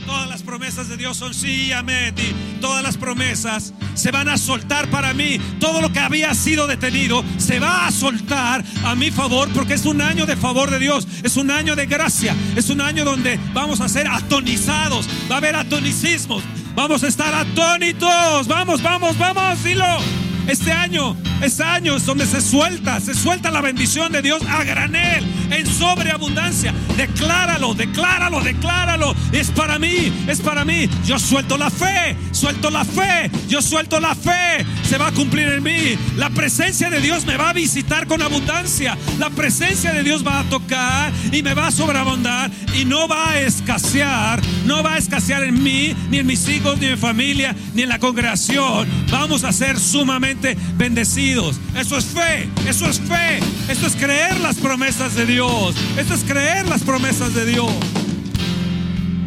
[0.07, 2.15] todas las promesas de Dios son sí y amén.
[2.15, 5.39] Di, todas las promesas se van a soltar para mí.
[5.61, 9.87] Todo lo que había sido detenido se va a soltar a mi favor porque es
[9.87, 11.07] un año de favor de Dios.
[11.23, 12.35] Es un año de gracia.
[12.57, 15.09] Es un año donde vamos a ser atonizados.
[15.31, 16.43] Va a haber atonicismos.
[16.75, 18.47] Vamos a estar atónitos.
[18.47, 19.63] Vamos, vamos, vamos.
[19.65, 20.28] Dilo.
[20.49, 24.65] Este año, este año es donde se suelta, se suelta la bendición de Dios a
[24.65, 26.73] granel, en sobreabundancia.
[26.97, 29.15] Decláralo, decláralo, decláralo.
[29.31, 30.89] Es para mí, es para mí.
[31.05, 34.65] Yo suelto la fe, suelto la fe, yo suelto la fe.
[34.89, 35.99] Se va a cumplir en mí.
[36.17, 38.97] La presencia de Dios me va a visitar con abundancia.
[39.19, 43.33] La presencia de Dios va a tocar y me va a sobreabundar y no va
[43.33, 44.41] a escasear.
[44.65, 47.83] No va a escasear en mí, ni en mis hijos, ni en mi familia, ni
[47.83, 48.89] en la congregación.
[49.11, 50.38] Vamos a ser sumamente
[50.77, 51.57] bendecidos.
[51.77, 53.41] Eso es fe, eso es fe.
[53.69, 55.75] Esto es creer las promesas de Dios.
[55.97, 57.73] Esto es creer las promesas de Dios.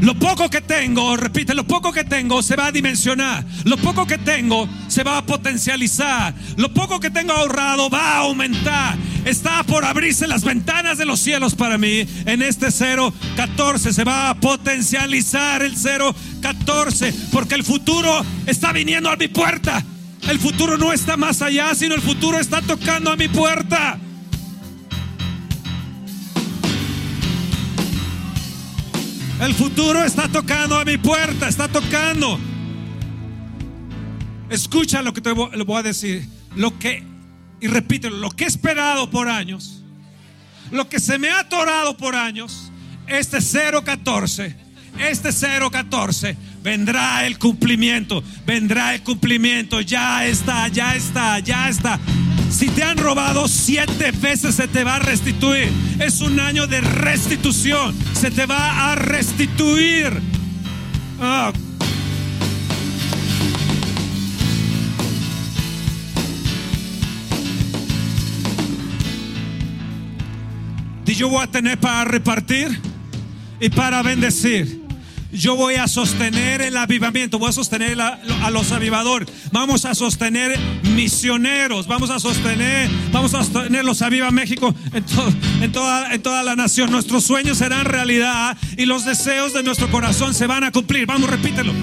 [0.02, 3.46] Lo poco que tengo, repite, lo poco que tengo se va a dimensionar.
[3.66, 6.34] Lo poco que tengo se va a potencializar.
[6.58, 8.98] Lo poco que tengo ahorrado va a aumentar.
[9.26, 12.08] Está por abrirse las ventanas de los cielos para mí.
[12.26, 19.16] En este 014 se va a potencializar el 014 porque el futuro está viniendo a
[19.16, 19.86] mi puerta.
[20.30, 24.00] El futuro no está más allá, sino el futuro está tocando a mi puerta.
[29.42, 32.40] El futuro está tocando a mi puerta, está tocando.
[34.52, 36.28] Escucha lo que te voy, a decir.
[36.56, 37.04] Lo que,
[37.60, 39.84] y repítelo, lo que he esperado por años,
[40.70, 42.72] lo que se me ha atorado por años,
[43.08, 44.56] este 014,
[45.00, 52.00] este 014, vendrá el cumplimiento, vendrá el cumplimiento, ya está, ya está, ya está.
[52.50, 55.70] Si te han robado siete veces se te va a restituir.
[56.00, 57.96] Es un año de restitución.
[58.14, 60.12] Se te va a restituir.
[61.20, 61.54] Ah.
[71.06, 72.80] Y yo voy a tener para repartir
[73.60, 74.81] y para bendecir.
[75.32, 80.60] Yo voy a sostener el avivamiento, voy a sostener a, los avivadores, vamos a sostener
[80.94, 86.22] misioneros, vamos a sostener, vamos a sostener los Aviva México en, to, en, toda, en
[86.22, 86.92] toda la nación.
[86.92, 91.06] Nuestros sueños serán realidad y los deseos de nuestro corazón se van a cumplir.
[91.06, 91.74] Vamos, repítelo.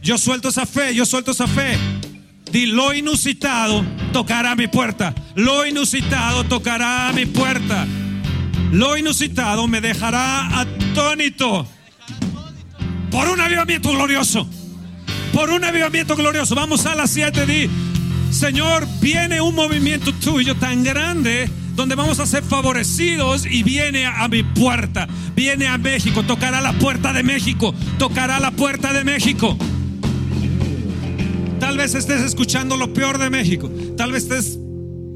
[0.00, 1.76] Yo suelto esa fe, yo suelto esa fe.
[2.52, 5.12] Di, lo inusitado tocará mi puerta.
[5.34, 7.88] Lo inusitado tocará mi puerta.
[8.70, 11.66] Lo inusitado me dejará atónito
[13.16, 14.46] por un avivamiento glorioso.
[15.32, 16.54] Por un avivamiento glorioso.
[16.54, 17.70] Vamos a las 7 di.
[18.30, 24.28] Señor, viene un movimiento tuyo tan grande donde vamos a ser favorecidos y viene a
[24.28, 25.08] mi puerta.
[25.34, 29.56] Viene a México, tocará la puerta de México, tocará la puerta de México.
[31.58, 33.70] Tal vez estés escuchando lo peor de México.
[33.96, 34.58] Tal vez estés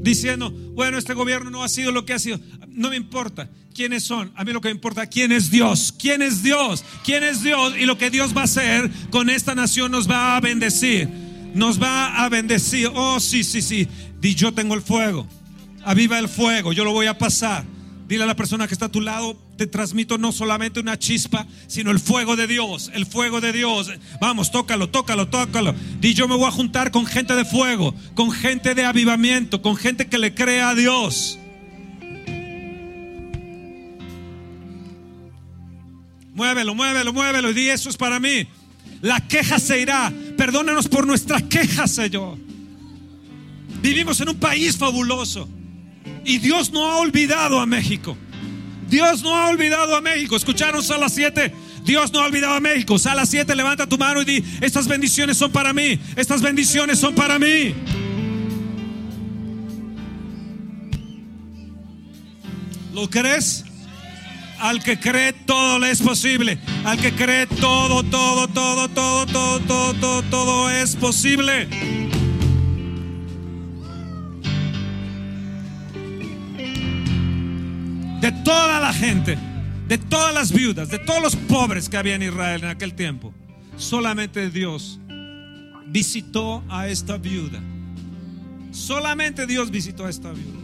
[0.01, 2.39] diciendo, bueno, este gobierno no ha sido lo que ha sido.
[2.67, 4.31] No me importa quiénes son.
[4.35, 5.93] A mí lo que me importa, quién es Dios.
[5.97, 6.83] ¿Quién es Dios?
[7.03, 7.73] ¿Quién es Dios?
[7.77, 11.07] Y lo que Dios va a hacer con esta nación nos va a bendecir.
[11.53, 12.89] Nos va a bendecir.
[12.93, 13.87] Oh, sí, sí, sí.
[14.19, 15.27] Di, yo tengo el fuego.
[15.83, 16.73] Aviva el fuego.
[16.73, 17.65] Yo lo voy a pasar.
[18.11, 21.47] Dile a la persona que está a tu lado, te transmito no solamente una chispa,
[21.67, 23.89] sino el fuego de Dios, el fuego de Dios.
[24.19, 25.73] Vamos, tócalo, tócalo, tócalo.
[26.01, 29.77] Di yo me voy a juntar con gente de fuego, con gente de avivamiento, con
[29.77, 31.39] gente que le crea a Dios.
[36.33, 38.45] Muévelo, muévelo, muévelo y di eso es para mí.
[39.01, 40.11] La queja se irá.
[40.35, 42.37] Perdónanos por nuestra queja, Señor.
[43.81, 45.47] Vivimos en un país fabuloso.
[46.23, 48.17] Y Dios no ha olvidado a México.
[48.87, 50.35] Dios no ha olvidado a México.
[50.35, 51.53] Escucharon a las 7.
[51.83, 52.95] Dios no ha olvidado a México.
[53.05, 55.99] A las 7 levanta tu mano y di, estas bendiciones son para mí.
[56.15, 57.73] Estas bendiciones son para mí.
[62.93, 63.63] ¿Lo crees?
[64.59, 66.59] Al que cree todo le es posible.
[66.83, 71.67] Al que cree todo, todo, todo, todo, todo, todo, todo, todo es posible.
[78.21, 79.35] De toda la gente,
[79.87, 83.33] de todas las viudas, de todos los pobres que había en Israel en aquel tiempo,
[83.77, 84.99] solamente Dios
[85.87, 87.59] visitó a esta viuda.
[88.71, 90.59] Solamente Dios visitó a esta viuda.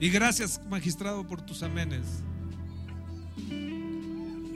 [0.00, 2.24] Y gracias, magistrado, por tus amenes.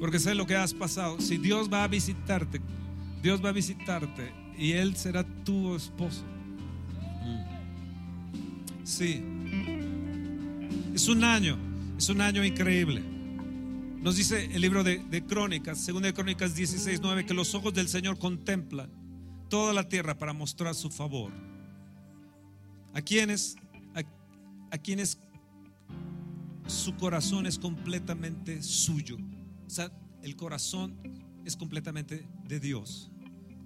[0.00, 1.20] Porque sé lo que has pasado.
[1.20, 2.60] Si Dios va a visitarte,
[3.22, 6.24] Dios va a visitarte y Él será tu esposo.
[8.82, 9.33] Sí.
[10.94, 11.58] Es un año,
[11.98, 13.02] es un año increíble.
[14.00, 17.88] Nos dice el libro de, Crónicas, segunda de Crónicas 16, 9, que los ojos del
[17.88, 18.90] Señor contemplan
[19.50, 21.32] toda la tierra para mostrar su favor.
[22.94, 23.56] ¿A quienes?
[24.70, 25.18] a quienes
[26.66, 29.16] su corazón es completamente suyo.
[29.66, 29.90] O sea,
[30.22, 30.96] el corazón
[31.44, 33.10] es completamente de Dios.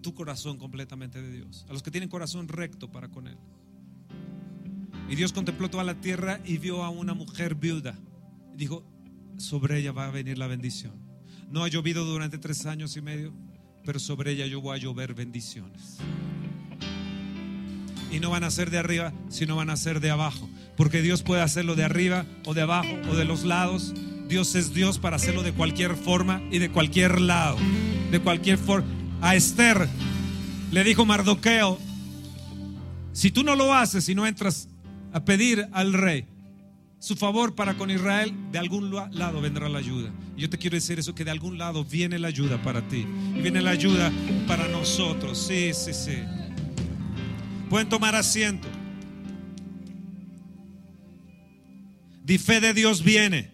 [0.03, 1.67] Tu corazón completamente de Dios.
[1.69, 3.39] A los que tienen corazón recto para con Él.
[5.09, 7.99] Y Dios contempló toda la tierra y vio a una mujer viuda.
[8.55, 8.85] Dijo,
[9.39, 10.93] sobre ella va a venir la bendición.
[11.51, 13.33] No ha llovido durante tres años y medio,
[13.85, 15.97] pero sobre ella yo voy a llover bendiciones.
[18.11, 20.49] Y no van a ser de arriba, sino van a ser de abajo.
[20.77, 23.95] Porque Dios puede hacerlo de arriba o de abajo o de los lados.
[24.29, 27.57] Dios es Dios para hacerlo de cualquier forma y de cualquier lado.
[28.11, 28.89] De cualquier forma.
[29.21, 29.89] A Esther
[30.71, 31.79] le dijo Mardoqueo,
[33.13, 34.69] si tú no lo haces y no entras
[35.13, 36.27] a pedir al rey
[37.01, 40.13] su favor para con Israel, de algún lado vendrá la ayuda.
[40.37, 43.07] Y yo te quiero decir eso, que de algún lado viene la ayuda para ti.
[43.37, 44.13] Y viene la ayuda
[44.49, 45.39] para nosotros.
[45.39, 46.17] Sí, sí, sí.
[47.71, 48.67] Pueden tomar asiento.
[52.25, 53.53] Di fe de Dios viene.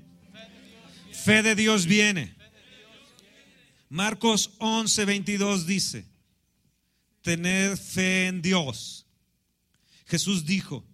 [1.12, 2.34] Fe de Dios viene.
[3.90, 6.06] Marcos 11, 22 dice,
[7.20, 9.06] tener fe en Dios.
[10.06, 10.84] Jesús dijo,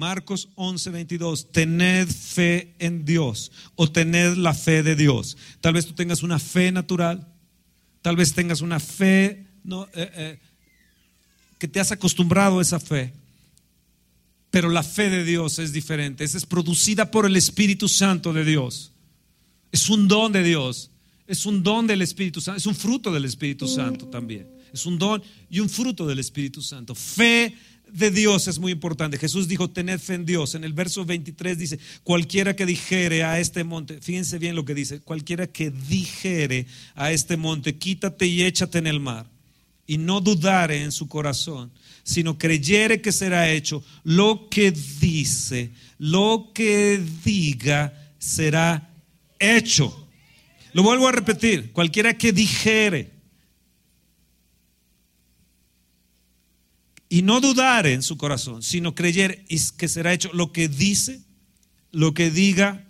[0.00, 5.36] Marcos 11, 22, tened fe en Dios o tened la fe de Dios.
[5.60, 7.28] Tal vez tú tengas una fe natural,
[8.00, 10.38] tal vez tengas una fe no, eh, eh,
[11.58, 13.12] que te has acostumbrado a esa fe.
[14.50, 16.24] Pero la fe de Dios es diferente.
[16.24, 18.92] Esa es producida por el Espíritu Santo de Dios.
[19.70, 20.90] Es un don de Dios.
[21.26, 22.56] Es un don del Espíritu Santo.
[22.56, 24.48] Es un fruto del Espíritu Santo también.
[24.72, 26.94] Es un don y un fruto del Espíritu Santo.
[26.94, 27.54] Fe
[27.92, 29.18] de Dios es muy importante.
[29.18, 30.54] Jesús dijo, tened fe en Dios.
[30.54, 34.74] En el verso 23 dice, cualquiera que dijere a este monte, fíjense bien lo que
[34.74, 39.26] dice, cualquiera que dijere a este monte, quítate y échate en el mar,
[39.86, 41.70] y no dudare en su corazón,
[42.02, 48.92] sino creyere que será hecho, lo que dice, lo que diga, será
[49.38, 50.08] hecho.
[50.72, 53.19] Lo vuelvo a repetir, cualquiera que dijere
[57.12, 59.44] y no dudare en su corazón, sino creyere
[59.76, 61.20] que será hecho, lo que dice,
[61.90, 62.88] lo que diga,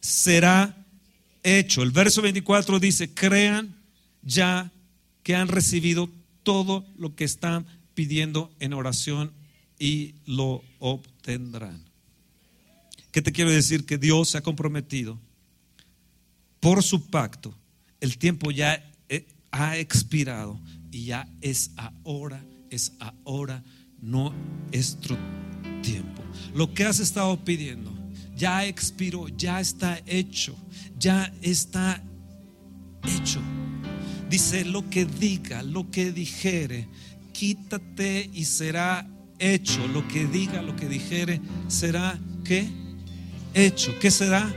[0.00, 0.84] será
[1.44, 1.84] hecho.
[1.84, 3.80] El verso 24 dice, crean
[4.20, 4.72] ya
[5.22, 6.10] que han recibido
[6.42, 9.32] todo lo que están pidiendo en oración
[9.78, 11.84] y lo obtendrán.
[13.12, 13.86] ¿Qué te quiero decir?
[13.86, 15.20] Que Dios se ha comprometido
[16.58, 17.54] por su pacto.
[18.00, 20.58] El tiempo ya eh, ha expirado
[20.90, 21.70] y ya es
[22.04, 22.92] ahora, es
[23.24, 23.62] ahora
[24.00, 25.16] nuestro
[25.82, 26.22] tiempo.
[26.54, 27.92] Lo que has estado pidiendo
[28.34, 30.56] ya expiró, ya está hecho,
[30.98, 32.02] ya está
[33.04, 33.40] hecho.
[34.28, 36.88] Dice lo que diga, lo que dijere,
[37.32, 39.06] quítate y será
[39.38, 39.86] hecho.
[39.88, 42.66] Lo que diga, lo que dijere, será ¿qué?
[43.54, 43.92] Hecho.
[44.00, 44.50] ¿Qué será?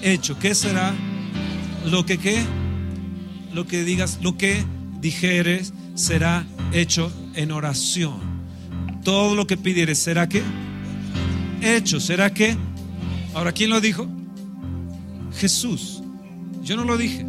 [0.00, 0.38] Hecho.
[0.38, 0.94] ¿Qué será?
[1.84, 2.40] Lo que qué?
[3.52, 4.64] Lo que digas, lo que
[5.00, 8.42] dijeres será hecho en oración.
[9.04, 10.42] Todo lo que pidieres será qué?
[11.62, 12.00] hecho.
[12.00, 12.56] ¿Será que?
[13.34, 14.08] Ahora, ¿quién lo dijo?
[15.34, 16.02] Jesús.
[16.62, 17.24] Yo no lo dije.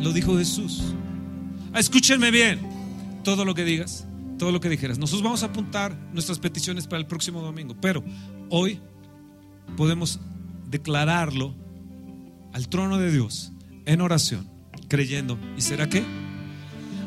[0.00, 0.94] Lo dijo Jesús.
[1.72, 2.60] Ah, escúchenme bien.
[3.22, 4.06] Todo lo que digas,
[4.38, 4.98] todo lo que dijeras.
[4.98, 8.02] Nosotros vamos a apuntar nuestras peticiones para el próximo domingo, pero
[8.48, 8.80] hoy
[9.76, 10.20] podemos
[10.68, 11.54] declararlo
[12.52, 13.52] al trono de Dios
[13.84, 14.48] en oración,
[14.88, 15.38] creyendo.
[15.56, 16.02] ¿Y será que?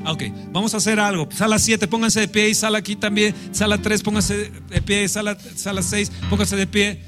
[0.06, 1.28] Ah, ok, vamos a hacer algo.
[1.32, 3.34] Sala 7, pónganse de pie y sala aquí también.
[3.52, 5.08] Sala 3, pónganse de pie.
[5.08, 7.02] Sala, sala 6, pónganse de pie.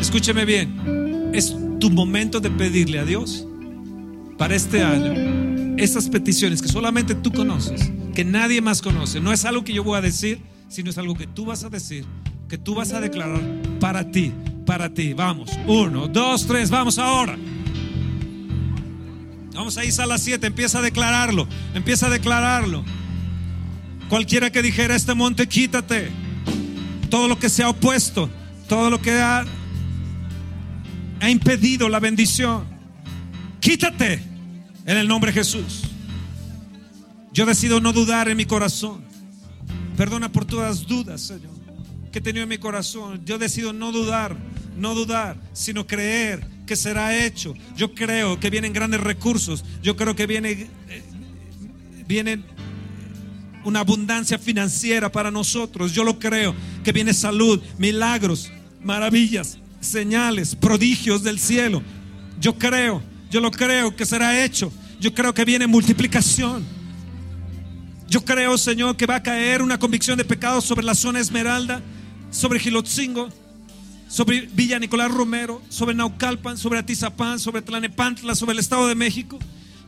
[0.00, 1.30] Escúcheme bien.
[1.32, 3.46] Es tu momento de pedirle a Dios
[4.36, 9.20] para este año esas peticiones que solamente tú conoces, que nadie más conoce.
[9.20, 11.68] No es algo que yo voy a decir, sino es algo que tú vas a
[11.68, 12.04] decir,
[12.48, 13.40] que tú vas a declarar
[13.80, 14.32] para ti,
[14.66, 15.12] para ti.
[15.12, 17.38] Vamos, uno, dos, tres, vamos ahora.
[19.58, 22.84] Vamos a las 7, empieza a declararlo, empieza a declararlo.
[24.08, 26.12] Cualquiera que dijera este monte, quítate.
[27.10, 28.30] Todo lo que se ha opuesto,
[28.68, 29.44] todo lo que ha,
[31.18, 32.68] ha impedido la bendición,
[33.58, 34.22] quítate
[34.86, 35.82] en el nombre de Jesús.
[37.32, 39.02] Yo decido no dudar en mi corazón.
[39.96, 41.50] Perdona por todas las dudas, Señor,
[42.12, 43.22] que he tenido en mi corazón.
[43.24, 44.36] Yo decido no dudar,
[44.76, 47.54] no dudar, sino creer que será hecho.
[47.76, 49.64] Yo creo que vienen grandes recursos.
[49.82, 50.68] Yo creo que viene,
[52.06, 52.44] viene
[53.64, 55.92] una abundancia financiera para nosotros.
[55.92, 56.54] Yo lo creo.
[56.84, 58.52] Que viene salud, milagros,
[58.84, 61.82] maravillas, señales, prodigios del cielo.
[62.38, 64.70] Yo creo, yo lo creo que será hecho.
[65.00, 66.64] Yo creo que viene multiplicación.
[68.08, 71.82] Yo creo, Señor, que va a caer una convicción de pecado sobre la zona Esmeralda,
[72.30, 73.30] sobre Gilotzingo
[74.08, 79.38] sobre Villa Nicolás Romero, sobre Naucalpan, sobre Atizapán, sobre Tlanepantla, sobre el Estado de México.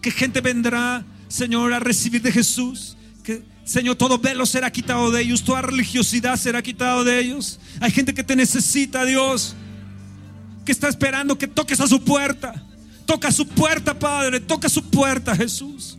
[0.01, 2.97] Que gente vendrá, Señor, a recibir de Jesús.
[3.25, 7.59] Que, Señor, todo velo será quitado de ellos, toda religiosidad será quitado de ellos.
[7.81, 9.57] Hay gente que te necesita, Dios,
[10.65, 12.67] que está esperando que toques a su puerta.
[13.07, 15.99] Toca su puerta, Padre, toca su puerta, Jesús.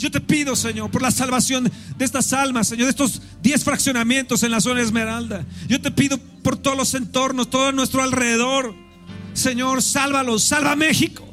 [0.00, 4.42] Yo te pido, Señor, por la salvación de estas almas, Señor, de estos 10 fraccionamientos
[4.42, 5.44] en la zona Esmeralda.
[5.68, 8.74] Yo te pido por todos los entornos, todo nuestro alrededor.
[9.34, 11.28] Señor, sálvalos, salva México.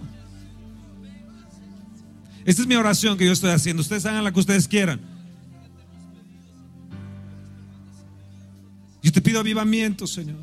[2.44, 3.82] Esta es mi oración que yo estoy haciendo.
[3.82, 5.00] Ustedes hagan la que ustedes quieran.
[9.02, 10.42] Yo te pido avivamiento, Señor.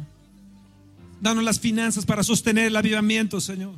[1.20, 3.74] Danos las finanzas para sostener el avivamiento, Señor.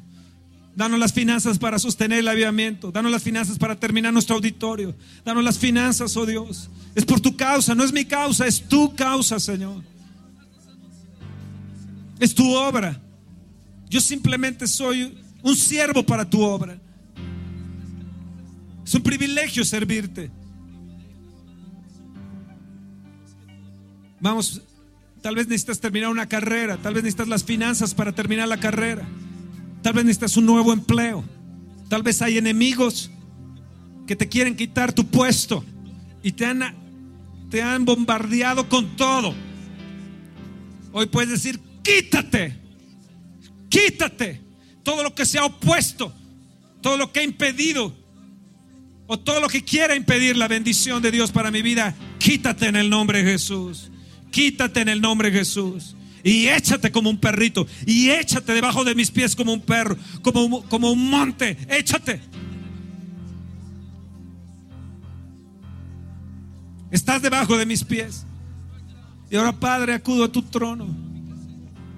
[0.76, 2.92] Danos las finanzas para sostener el avivamiento.
[2.92, 4.94] Danos las finanzas para terminar nuestro auditorio.
[5.24, 6.68] Danos las finanzas, oh Dios.
[6.94, 9.82] Es por tu causa, no es mi causa, es tu causa, Señor.
[12.20, 13.00] Es tu obra.
[13.88, 16.78] Yo simplemente soy un siervo para tu obra.
[18.84, 20.30] Es un privilegio servirte.
[24.20, 24.60] Vamos,
[25.22, 29.08] tal vez necesitas terminar una carrera, tal vez necesitas las finanzas para terminar la carrera.
[29.86, 31.22] Tal vez necesitas un nuevo empleo.
[31.88, 33.08] Tal vez hay enemigos
[34.04, 35.64] que te quieren quitar tu puesto
[36.24, 36.74] y te han,
[37.50, 39.32] te han bombardeado con todo.
[40.90, 42.58] Hoy puedes decir, quítate,
[43.68, 44.40] quítate
[44.82, 46.12] todo lo que se ha opuesto,
[46.80, 47.96] todo lo que ha impedido
[49.06, 51.94] o todo lo que quiera impedir la bendición de Dios para mi vida.
[52.18, 53.92] Quítate en el nombre de Jesús.
[54.32, 55.94] Quítate en el nombre de Jesús
[56.26, 60.64] y échate como un perrito y échate debajo de mis pies como un perro, como,
[60.64, 62.20] como un monte, échate.
[66.90, 68.26] Estás debajo de mis pies.
[69.30, 70.88] Y ahora, Padre, acudo a tu trono.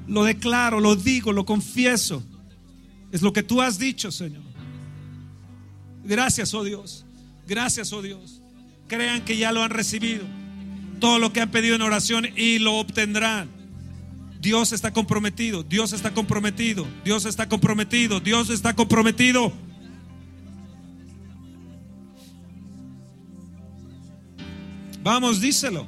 [0.06, 2.22] Lo declaro, lo digo, lo confieso.
[3.10, 4.42] Es lo que tú has dicho, Señor.
[6.04, 7.06] Gracias, oh Dios.
[7.46, 8.42] Gracias, oh Dios.
[8.88, 10.24] Crean que ya lo han recibido.
[11.00, 13.57] Todo lo que han pedido en oración y lo obtendrán.
[14.40, 19.52] Dios está comprometido, Dios está comprometido, Dios está comprometido, Dios está comprometido.
[25.02, 25.86] Vamos, díselo.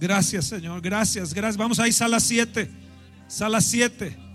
[0.00, 0.80] Gracias, Señor.
[0.80, 1.56] Gracias, gracias.
[1.56, 2.70] Vamos ahí, sala 7.
[3.28, 4.25] Sala 7.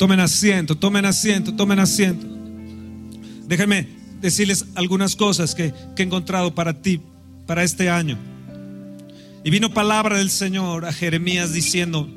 [0.00, 2.26] Tomen asiento, tomen asiento, tomen asiento.
[3.46, 3.86] Déjenme
[4.22, 7.02] decirles algunas cosas que, he encontrado para ti,
[7.46, 8.16] para este año.
[9.44, 12.08] Y vino palabra del Señor a Jeremías diciendo,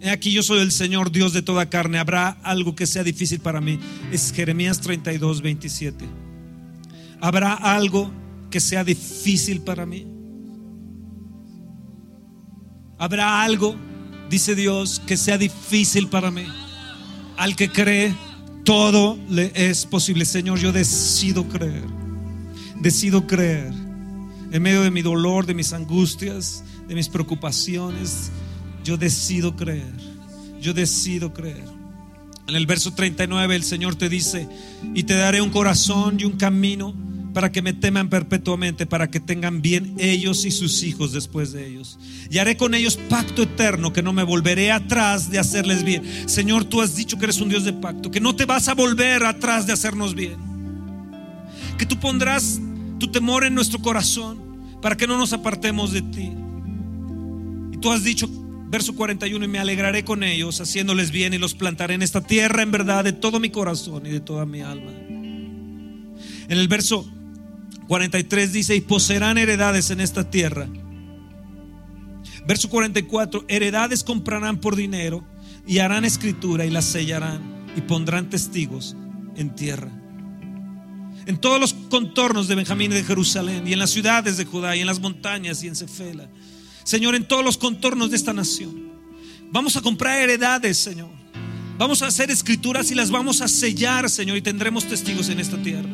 [0.00, 1.98] He aquí yo soy el Señor Dios de toda carne.
[1.98, 3.80] ¿Habrá algo que sea difícil para mí?
[4.12, 6.04] Es Jeremías 32, 27.
[7.20, 8.12] ¿Habrá algo
[8.48, 10.06] que sea difícil para mí?
[12.96, 13.74] ¿Habrá algo,
[14.30, 16.46] dice Dios, que sea difícil para mí?
[17.36, 18.14] Al que cree,
[18.64, 20.24] todo le es posible.
[20.24, 21.84] Señor, yo decido creer.
[22.80, 23.72] Decido creer.
[24.52, 28.30] En medio de mi dolor, de mis angustias, de mis preocupaciones,
[28.84, 29.92] yo decido creer.
[30.60, 31.64] Yo decido creer.
[32.48, 34.48] En el verso 39 el Señor te dice,
[34.94, 36.94] y te daré un corazón y un camino
[37.36, 41.66] para que me teman perpetuamente, para que tengan bien ellos y sus hijos después de
[41.66, 41.98] ellos.
[42.30, 46.02] Y haré con ellos pacto eterno, que no me volveré atrás de hacerles bien.
[46.26, 48.74] Señor, tú has dicho que eres un Dios de pacto, que no te vas a
[48.74, 50.38] volver atrás de hacernos bien.
[51.76, 52.58] Que tú pondrás
[52.98, 54.40] tu temor en nuestro corazón
[54.80, 56.32] para que no nos apartemos de ti.
[57.70, 58.30] Y tú has dicho
[58.70, 62.62] verso 41, y me alegraré con ellos, haciéndoles bien y los plantaré en esta tierra
[62.62, 64.92] en verdad de todo mi corazón y de toda mi alma.
[66.48, 67.12] En el verso
[67.88, 70.68] 43 dice, y poseerán heredades en esta tierra.
[72.46, 75.24] Verso 44, heredades comprarán por dinero
[75.66, 78.96] y harán escritura y las sellarán y pondrán testigos
[79.36, 79.90] en tierra.
[81.26, 84.76] En todos los contornos de Benjamín y de Jerusalén y en las ciudades de Judá
[84.76, 86.28] y en las montañas y en Cefela
[86.86, 88.92] Señor, en todos los contornos de esta nación.
[89.50, 91.10] Vamos a comprar heredades, Señor.
[91.78, 95.60] Vamos a hacer escrituras y las vamos a sellar, Señor, y tendremos testigos en esta
[95.60, 95.90] tierra.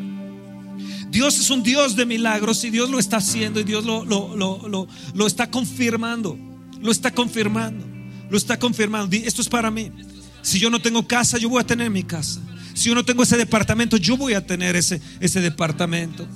[1.12, 5.26] Dios es un Dios de milagros y Dios lo está haciendo y Dios lo, lo,
[5.26, 6.38] está confirmando.
[6.80, 7.84] Lo está confirmando.
[8.30, 9.14] Lo está confirmando.
[9.14, 9.92] Esto es para mí.
[10.40, 12.40] Si yo no tengo casa, yo voy a tener mi casa.
[12.72, 16.26] Si yo no tengo ese departamento, yo voy a tener ese, ese departamento.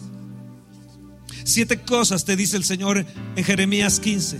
[1.43, 4.39] Siete cosas te dice el Señor en Jeremías 15.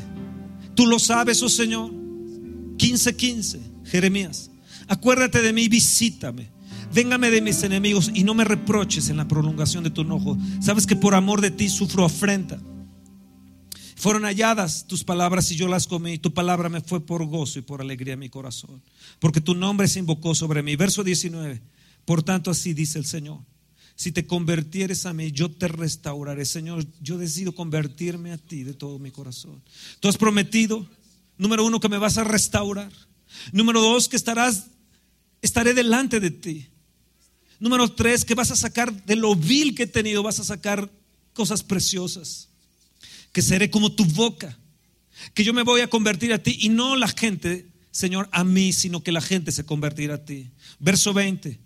[0.75, 1.91] Tú lo sabes, oh Señor.
[2.77, 4.51] 15, 15, Jeremías.
[4.87, 6.51] Acuérdate de mí, visítame.
[6.97, 10.39] Véngame de mis enemigos y no me reproches en la prolongación de tu enojo.
[10.63, 12.59] Sabes que por amor de ti sufro afrenta.
[13.97, 16.17] Fueron halladas tus palabras y yo las comí.
[16.17, 18.83] Tu palabra me fue por gozo y por alegría en mi corazón.
[19.19, 20.75] Porque tu nombre se invocó sobre mí.
[20.75, 21.61] Verso 19.
[22.07, 23.41] Por tanto, así dice el Señor
[23.95, 26.47] si te convirtieres a mí, yo te restauraré.
[26.47, 29.63] Señor, yo decido convertirme a ti de todo mi corazón.
[30.01, 30.87] Tú has prometido,
[31.37, 32.93] número uno, que me vas a restaurar.
[33.53, 34.69] Número dos, que estarás,
[35.43, 36.69] estaré delante de ti.
[37.59, 40.91] Número tres, que vas a sacar de lo vil que he tenido, vas a sacar
[41.33, 42.49] cosas preciosas.
[43.33, 44.57] Que seré como tu boca.
[45.35, 48.73] Que yo me voy a convertir a ti y no la gente, Señor, a mí,
[48.73, 50.51] sino que la gente se convertirá a ti.
[50.79, 51.59] Verso 20.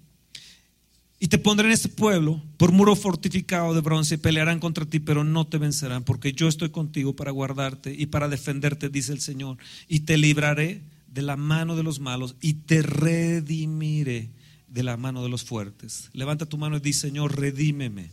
[1.23, 5.01] Y te pondré en este pueblo por muro fortificado de bronce y pelearán contra ti,
[5.01, 9.21] pero no te vencerán, porque yo estoy contigo para guardarte y para defenderte, dice el
[9.21, 9.59] Señor.
[9.87, 14.31] Y te libraré de la mano de los malos y te redimiré
[14.71, 16.09] de la mano de los fuertes.
[16.13, 18.11] Levanta tu mano y di, Señor, redímeme,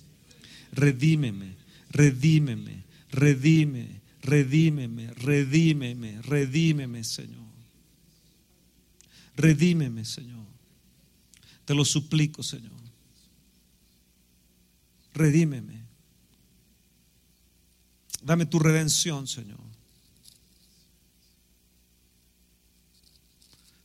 [0.73, 1.55] redímeme,
[1.91, 7.47] redímeme, redímeme, redímeme, redímeme, redímeme, Señor.
[9.37, 10.45] Redímeme, Señor.
[11.63, 12.87] Te lo suplico, Señor
[15.17, 15.85] redímeme.
[18.21, 19.59] Dame tu redención, Señor.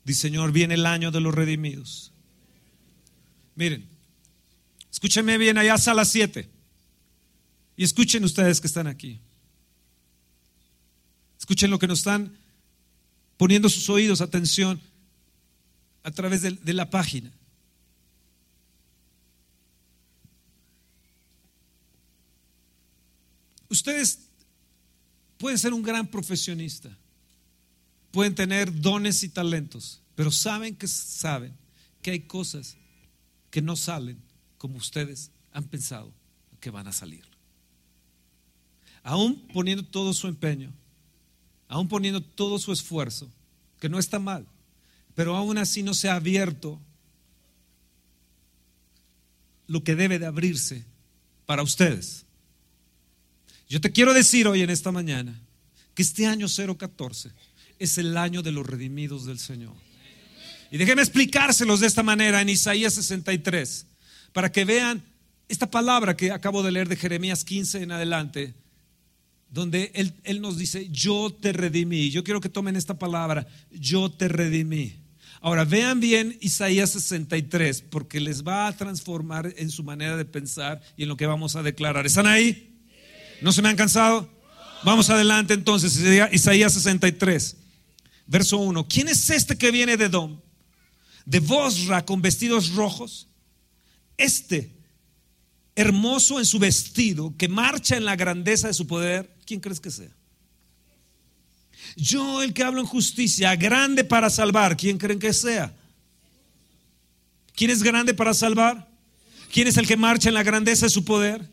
[0.04, 2.11] Dice, Señor, viene el año de los redimidos.
[3.54, 3.86] Miren,
[4.90, 6.48] escúchenme bien allá a las 7.
[7.76, 9.20] Y escuchen ustedes que están aquí.
[11.38, 12.36] Escuchen lo que nos están
[13.36, 14.80] poniendo sus oídos, atención,
[16.04, 17.32] a través de, de la página.
[23.68, 24.18] Ustedes
[25.38, 26.96] pueden ser un gran profesionista,
[28.10, 31.56] pueden tener dones y talentos, pero saben que saben
[32.02, 32.76] que hay cosas
[33.52, 34.18] que no salen
[34.56, 36.10] como ustedes han pensado
[36.58, 37.22] que van a salir.
[39.02, 40.72] Aún poniendo todo su empeño,
[41.68, 43.30] aún poniendo todo su esfuerzo,
[43.78, 44.46] que no está mal,
[45.14, 46.80] pero aún así no se ha abierto
[49.66, 50.84] lo que debe de abrirse
[51.44, 52.24] para ustedes.
[53.68, 55.38] Yo te quiero decir hoy en esta mañana
[55.94, 57.32] que este año 014
[57.78, 59.74] es el año de los redimidos del Señor.
[60.72, 63.86] Y déjenme explicárselos de esta manera en Isaías 63,
[64.32, 65.02] para que vean
[65.46, 68.54] esta palabra que acabo de leer de Jeremías 15 en adelante,
[69.50, 72.10] donde él, él nos dice, yo te redimí.
[72.10, 74.96] Yo quiero que tomen esta palabra, yo te redimí.
[75.42, 80.80] Ahora, vean bien Isaías 63, porque les va a transformar en su manera de pensar
[80.96, 82.06] y en lo que vamos a declarar.
[82.06, 82.80] ¿Están ahí?
[83.42, 84.26] ¿No se me han cansado?
[84.84, 86.00] Vamos adelante entonces,
[86.32, 87.56] Isaías 63.
[88.26, 88.88] Verso 1.
[88.88, 90.40] ¿Quién es este que viene de Dom?
[91.24, 93.28] De Bosra con vestidos rojos.
[94.16, 94.72] Este,
[95.74, 99.34] hermoso en su vestido, que marcha en la grandeza de su poder.
[99.44, 100.10] ¿Quién crees que sea?
[101.96, 104.76] Yo, el que hablo en justicia, grande para salvar.
[104.76, 105.74] ¿Quién creen que sea?
[107.54, 108.90] ¿Quién es grande para salvar?
[109.52, 111.46] ¿Quién es el que marcha en la grandeza de su poder?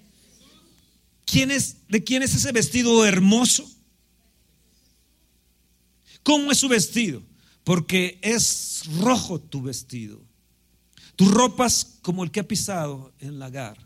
[1.26, 3.70] ¿Quién es, ¿De quién es ese vestido hermoso?
[6.24, 7.22] ¿Cómo es su vestido?
[7.64, 10.22] Porque es rojo tu vestido.
[11.16, 13.78] Tus ropas como el que ha pisado en lagar.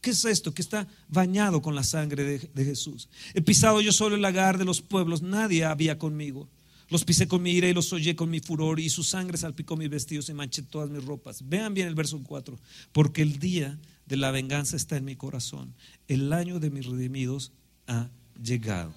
[0.00, 0.54] ¿Qué es esto?
[0.54, 3.08] Que está bañado con la sangre de, Jesús.
[3.34, 6.48] He pisado yo solo el lagar de los pueblos, nadie había conmigo.
[6.88, 9.76] Los pisé con mi ira y los hollé con mi furor y su sangre salpicó
[9.76, 11.40] mis vestidos y manché todas mis ropas.
[11.48, 12.56] Vean bien el verso 4.
[12.92, 15.74] Porque el día de la venganza está en mi corazón.
[16.06, 17.50] El año de mis redimidos
[17.88, 18.08] ha
[18.40, 18.94] llegado.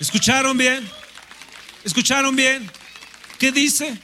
[0.00, 0.88] ¿Escucharon bien?
[1.84, 2.70] ¿Escucharon bien?
[3.38, 3.98] ¿Qué dice?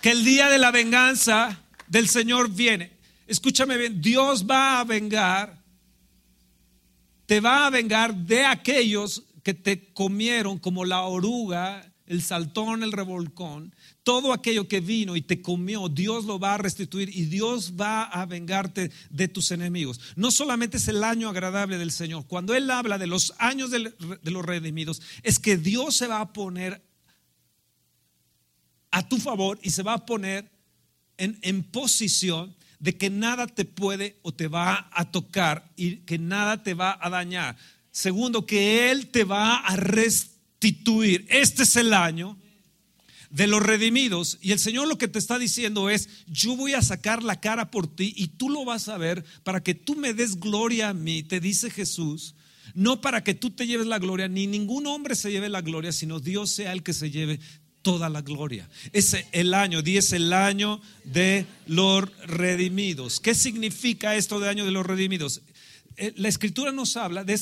[0.00, 2.92] Que el día de la venganza del Señor viene.
[3.26, 5.64] Escúchame bien, Dios va a vengar
[7.26, 12.92] te va a vengar de aquellos que te comieron como la oruga, el saltón, el
[12.92, 13.74] revolcón,
[14.04, 18.04] todo aquello que vino y te comió, Dios lo va a restituir y Dios va
[18.04, 19.98] a vengarte de tus enemigos.
[20.14, 24.30] No solamente es el año agradable del Señor, cuando Él habla de los años de
[24.30, 26.82] los redimidos, es que Dios se va a poner
[28.90, 30.50] a tu favor y se va a poner
[31.16, 36.18] en, en posición de que nada te puede o te va a tocar y que
[36.18, 37.56] nada te va a dañar.
[37.90, 41.26] Segundo, que Él te va a restituir.
[41.30, 42.36] Este es el año
[43.34, 44.38] de los redimidos.
[44.40, 47.72] Y el Señor lo que te está diciendo es, yo voy a sacar la cara
[47.72, 50.94] por ti y tú lo vas a ver para que tú me des gloria a
[50.94, 52.36] mí, te dice Jesús.
[52.74, 55.90] No para que tú te lleves la gloria, ni ningún hombre se lleve la gloria,
[55.90, 57.40] sino Dios sea el que se lleve
[57.82, 58.68] toda la gloria.
[58.92, 63.18] Es el año, 10 el año de los redimidos.
[63.18, 65.42] ¿Qué significa esto de año de los redimidos?
[65.96, 67.40] Eh, la escritura nos habla de,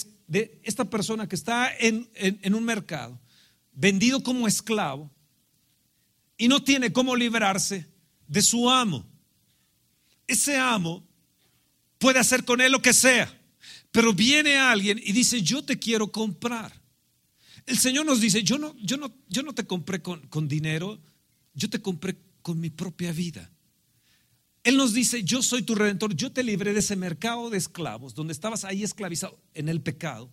[0.64, 3.20] esta persona que está en, en un mercado,
[3.72, 5.11] vendido como esclavo,
[6.43, 7.86] y no tiene cómo librarse
[8.26, 9.09] de su amo.
[10.26, 11.07] Ese amo
[11.99, 13.32] puede hacer con él lo que sea,
[13.93, 16.72] pero viene alguien y dice, yo te quiero comprar.
[17.64, 21.01] El Señor nos dice, yo no, yo no, yo no te compré con, con dinero,
[21.55, 23.49] yo te compré con mi propia vida.
[24.64, 28.16] Él nos dice, yo soy tu redentor, yo te libré de ese mercado de esclavos,
[28.16, 30.28] donde estabas ahí esclavizado en el pecado,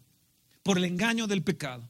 [0.63, 1.87] por el engaño del pecado,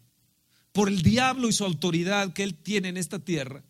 [0.74, 3.64] por el diablo y su autoridad que él tiene en esta tierra.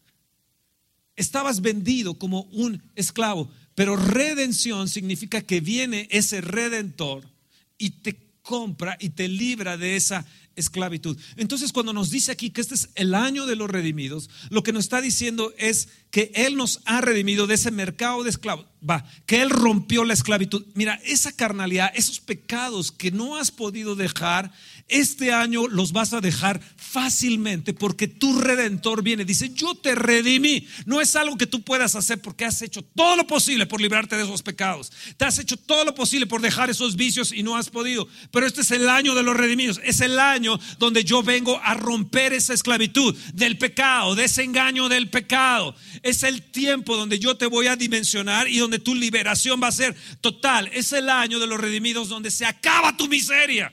[1.19, 7.29] Estabas vendido como un esclavo, pero redención significa que viene ese redentor
[7.77, 11.17] y te compra y te libra de esa esclavitud.
[11.35, 14.71] Entonces, cuando nos dice aquí que este es el año de los redimidos, lo que
[14.71, 18.65] nos está diciendo es que Él nos ha redimido de ese mercado de esclavos.
[18.87, 20.65] Va, que Él rompió la esclavitud.
[20.73, 24.53] Mira, esa carnalidad, esos pecados que no has podido dejar,
[24.89, 29.25] este año los vas a dejar fácilmente porque tu redentor viene.
[29.25, 30.67] Dice, yo te redimí.
[30.85, 34.17] No es algo que tú puedas hacer porque has hecho todo lo posible por librarte
[34.17, 34.91] de esos pecados.
[35.17, 38.07] Te has hecho todo lo posible por dejar esos vicios y no has podido.
[38.31, 39.79] Pero este es el año de los redimidos.
[39.83, 44.89] Es el año donde yo vengo a romper esa esclavitud del pecado, de ese engaño
[44.89, 45.75] del pecado.
[46.01, 49.71] Es el tiempo donde yo te voy a dimensionar y donde tu liberación va a
[49.71, 50.69] ser total.
[50.73, 53.71] Es el año de los redimidos donde se acaba tu miseria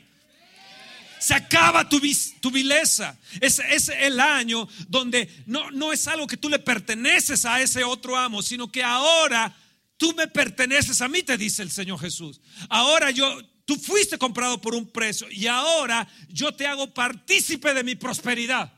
[1.19, 2.01] se acaba tu,
[2.41, 3.19] tu vileza.
[3.41, 3.59] Es,
[3.89, 8.43] el año donde no, no es algo que tú le perteneces a ese otro amo,
[8.43, 9.55] sino que ahora
[9.97, 12.41] tú me perteneces a mí, te dice el Señor Jesús.
[12.69, 17.85] Ahora yo, tú fuiste comprado por un precio y ahora yo te hago partícipe de
[17.85, 18.73] mi prosperidad.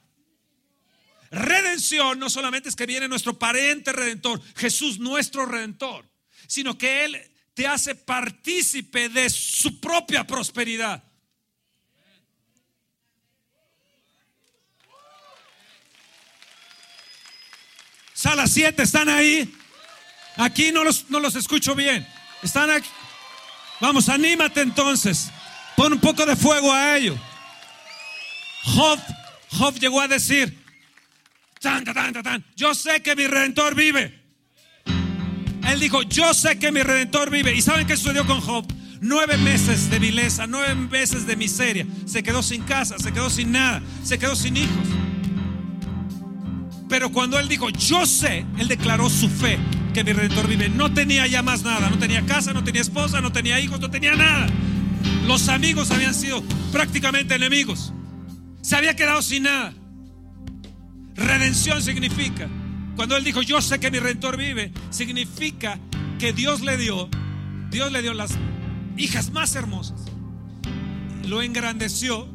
[1.31, 6.09] Redención no solamente es que viene nuestro pariente redentor, Jesús nuestro redentor,
[6.47, 7.21] sino que Él
[7.53, 11.05] te hace partícipe de su propia prosperidad.
[18.29, 19.51] Sala 7, ¿están ahí?
[20.37, 22.07] Aquí no los, no los escucho bien.
[22.43, 22.87] Están aquí.
[23.81, 25.31] Vamos, anímate entonces.
[25.75, 27.17] Pon un poco de fuego a ellos.
[28.65, 29.01] Job,
[29.53, 30.63] Job llegó a decir,
[31.59, 34.23] tan, tan, tan, yo sé que mi redentor vive.
[35.67, 37.55] Él dijo, yo sé que mi redentor vive.
[37.55, 38.67] ¿Y saben qué sucedió con Job?
[39.01, 41.87] Nueve meses de vileza, nueve meses de miseria.
[42.05, 45.08] Se quedó sin casa, se quedó sin nada, se quedó sin hijos.
[46.89, 49.59] Pero cuando él dijo, yo sé, él declaró su fe
[49.93, 50.69] que mi redentor vive.
[50.69, 53.91] No tenía ya más nada, no tenía casa, no tenía esposa, no tenía hijos, no
[53.91, 54.47] tenía nada.
[55.27, 57.93] Los amigos habían sido prácticamente enemigos.
[58.63, 59.75] Se había quedado sin nada.
[61.15, 62.49] Redención significa,
[62.97, 65.79] cuando él dijo, yo sé que mi redentor vive, significa
[66.19, 67.09] que Dios le dio,
[67.71, 68.31] Dios le dio las
[68.97, 70.01] hijas más hermosas.
[71.27, 72.29] Lo engrandeció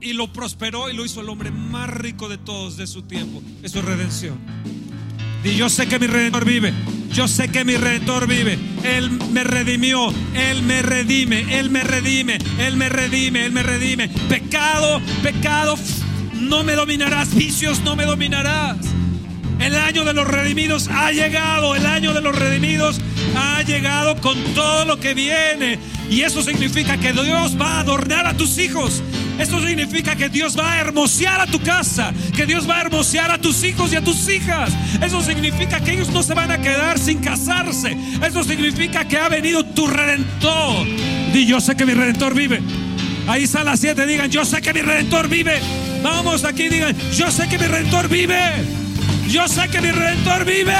[0.00, 3.42] y lo prosperó y lo hizo el hombre más rico de todos de su tiempo.
[3.62, 4.38] Eso es redención.
[5.44, 6.72] Y yo sé que mi redentor vive.
[7.12, 8.58] Yo sé que mi redentor vive.
[8.84, 10.12] Él me redimió.
[10.34, 11.58] Él me redime.
[11.58, 12.38] Él me redime.
[12.58, 13.46] Él me redime.
[13.46, 14.08] Él me redime.
[14.28, 15.76] Pecado, pecado,
[16.34, 17.34] no me dominarás.
[17.34, 18.76] Vicios, no me dominarás.
[19.60, 21.74] El año de los redimidos ha llegado.
[21.74, 23.00] El año de los redimidos
[23.36, 25.78] ha llegado con todo lo que viene.
[26.10, 29.02] Y eso significa que Dios va a adornar a tus hijos.
[29.38, 33.30] Esto significa que Dios va a hermosear a tu casa, que Dios va a hermosear
[33.30, 34.72] a tus hijos y a tus hijas.
[35.00, 37.96] Eso significa que ellos no se van a quedar sin casarse.
[38.26, 40.86] Eso significa que ha venido tu redentor.
[41.32, 42.60] Y yo sé que mi redentor vive.
[43.28, 45.60] Ahí está las siete, digan, yo sé que mi redentor vive.
[46.02, 48.38] Vamos aquí, digan, yo sé que mi redentor vive.
[49.28, 50.74] Yo sé que mi redentor vive.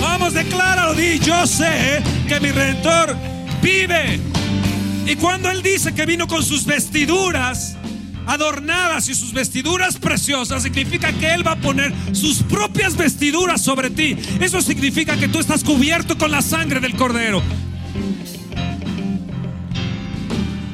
[0.00, 3.16] Vamos, decláralo, di, yo sé que mi redentor
[3.62, 4.20] vive.
[5.08, 7.76] Y cuando Él dice que vino con sus vestiduras
[8.26, 13.88] adornadas y sus vestiduras preciosas, significa que Él va a poner sus propias vestiduras sobre
[13.88, 14.14] ti.
[14.38, 17.42] Eso significa que tú estás cubierto con la sangre del Cordero.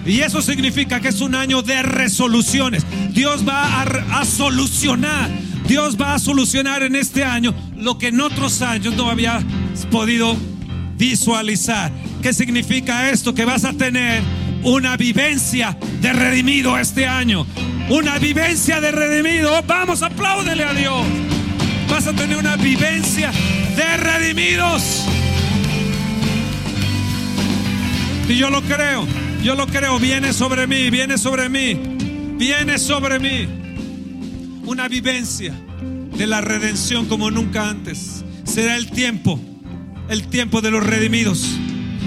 [0.04, 2.84] Y eso significa que es un año de resoluciones.
[3.10, 5.30] Dios va a, solucionar.
[5.68, 9.40] Dios va a solucionar en este año lo que en otros años no había
[9.92, 10.36] podido
[10.98, 11.92] visualizar.
[12.24, 13.34] ¿Qué significa esto?
[13.34, 14.22] Que vas a tener
[14.62, 17.46] una vivencia de redimido este año.
[17.90, 19.62] Una vivencia de redimido.
[19.66, 21.04] Vamos, apláudele a Dios.
[21.90, 23.30] Vas a tener una vivencia
[23.76, 25.04] de redimidos.
[28.26, 29.06] Y yo lo creo.
[29.42, 29.98] Yo lo creo.
[29.98, 30.88] Viene sobre mí.
[30.88, 31.78] Viene sobre mí.
[32.38, 33.46] Viene sobre mí.
[34.64, 35.54] Una vivencia
[36.16, 38.24] de la redención como nunca antes.
[38.44, 39.38] Será el tiempo
[40.08, 41.58] el tiempo de los redimidos.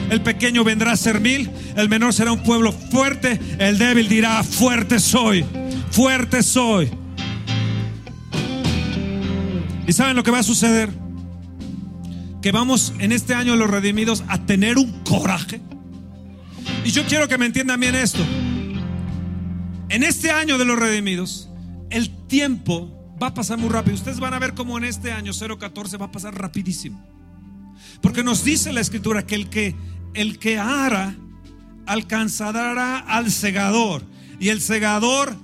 [0.09, 4.43] El pequeño vendrá a ser mil, el menor será un pueblo fuerte, el débil dirá,
[4.43, 5.45] fuerte soy,
[5.91, 6.89] fuerte soy.
[9.87, 10.89] ¿Y saben lo que va a suceder?
[12.41, 15.61] Que vamos en este año los redimidos a tener un coraje.
[16.85, 18.23] Y yo quiero que me entiendan bien esto.
[19.89, 21.49] En este año de los redimidos,
[21.89, 23.95] el tiempo va a pasar muy rápido.
[23.95, 27.16] Ustedes van a ver cómo en este año 014 va a pasar rapidísimo.
[28.01, 29.75] Porque nos dice la escritura que el que
[30.13, 31.15] el que ara
[31.85, 34.03] alcanzará al segador
[34.39, 35.35] y el segador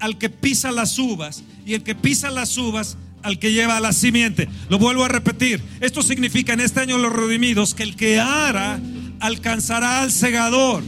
[0.00, 3.92] al que pisa las uvas y el que pisa las uvas al que lleva la
[3.92, 4.48] simiente.
[4.68, 5.62] Lo vuelvo a repetir.
[5.80, 8.80] Esto significa en este año los redimidos que el que ara
[9.20, 10.82] alcanzará al segador.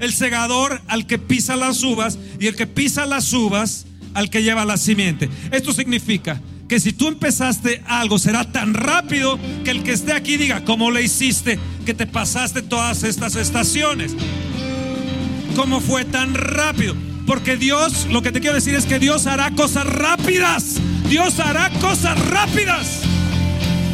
[0.00, 4.42] El segador al que pisa las uvas y el que pisa las uvas al que
[4.42, 5.28] lleva la simiente.
[5.50, 10.36] Esto significa que si tú empezaste algo será tan rápido que el que esté aquí
[10.36, 14.14] diga, ¿cómo le hiciste que te pasaste todas estas estaciones?
[15.56, 16.94] ¿Cómo fue tan rápido?
[17.26, 20.76] Porque Dios, lo que te quiero decir es que Dios hará cosas rápidas.
[21.08, 23.00] Dios hará cosas rápidas.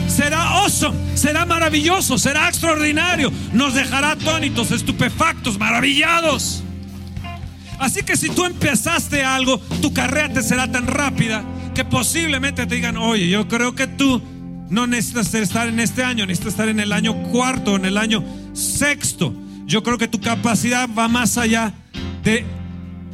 [0.08, 3.32] Será awesome, será maravilloso, será extraordinario.
[3.52, 6.62] Nos dejará atónitos, estupefactos, maravillados.
[7.78, 11.44] Así que si tú empezaste algo, tu carrera te será tan rápida
[11.84, 14.20] posiblemente te digan, oye, yo creo que tú
[14.68, 18.24] no necesitas estar en este año, necesitas estar en el año cuarto, en el año
[18.52, 19.34] sexto.
[19.66, 21.72] Yo creo que tu capacidad va más allá
[22.22, 22.44] de,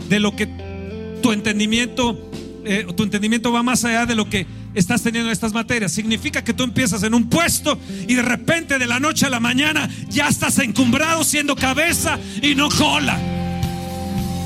[0.08, 0.48] de lo que
[1.22, 2.30] tu entendimiento,
[2.64, 5.92] eh, tu entendimiento va más allá de lo que estás teniendo en estas materias.
[5.92, 9.40] Significa que tú empiezas en un puesto y de repente de la noche a la
[9.40, 13.35] mañana ya estás encumbrado siendo cabeza y no cola.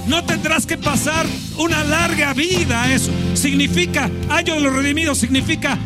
[0.06, 1.26] No tendrás que pasar
[1.56, 3.12] una larga vida eso.
[3.34, 5.78] Significa, año de los redimidos, significa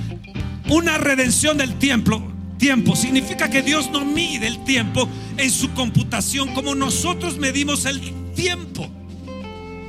[0.69, 2.23] una redención del tiempo.
[2.59, 8.01] Tiempo significa que Dios no mide el tiempo en su computación como nosotros medimos el
[8.35, 8.89] tiempo.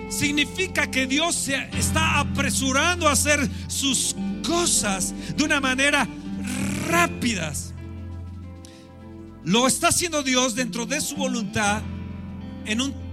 [0.10, 4.16] Significa que Dios se está apresurando a hacer sus
[4.46, 6.08] cosas de una manera
[6.88, 7.74] rápidas.
[9.44, 11.82] Lo está haciendo Dios dentro de su voluntad
[12.66, 13.05] en un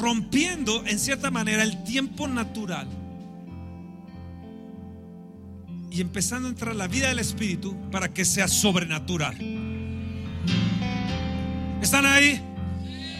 [0.00, 2.88] rompiendo en cierta manera el tiempo natural
[5.90, 9.36] y empezando a entrar la vida del Espíritu para que sea sobrenatural.
[11.82, 12.40] ¿Están ahí?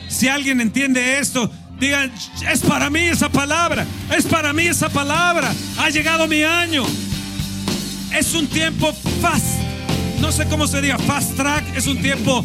[0.08, 2.12] Si alguien entiende esto, digan,
[2.50, 6.84] es para mí esa palabra, es para mí esa palabra, ha llegado mi año.
[8.14, 9.60] Es un tiempo fast,
[10.20, 12.44] no sé cómo se diga, fast track, es un tiempo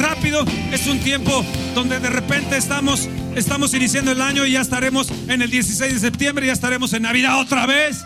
[0.00, 0.44] rápido.
[0.72, 1.44] Es un tiempo
[1.74, 3.08] donde de repente estamos,
[3.38, 7.02] estamos iniciando el año y ya estaremos en el 16 de septiembre, ya estaremos en
[7.02, 8.04] Navidad otra vez.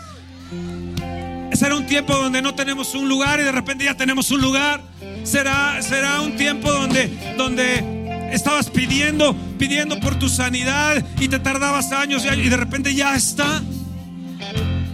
[1.53, 4.81] Será un tiempo donde no tenemos un lugar y de repente ya tenemos un lugar.
[5.23, 11.91] Será, será un tiempo donde, donde estabas pidiendo, pidiendo por tu sanidad y te tardabas
[11.91, 13.61] años y de repente ya está.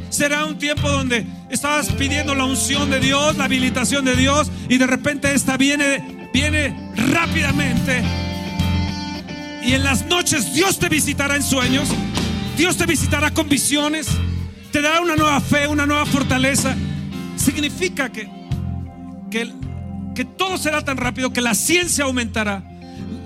[0.10, 4.78] Será un tiempo donde estabas pidiendo la unción de Dios, la habilitación de Dios y
[4.78, 8.29] de repente esta viene, viene rápidamente.
[9.64, 11.90] Y en las noches Dios te visitará en sueños,
[12.58, 14.08] Dios te visitará con visiones,
[14.72, 16.76] te dará una nueva fe, una nueva fortaleza.
[17.36, 18.30] Significa que,
[19.30, 19.52] que,
[20.16, 22.64] que todo será tan rápido que la ciencia aumentará.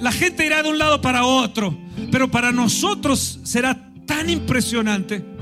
[0.02, 1.78] La gente irá de un lado para otro,
[2.12, 5.34] pero para nosotros será tan impresionante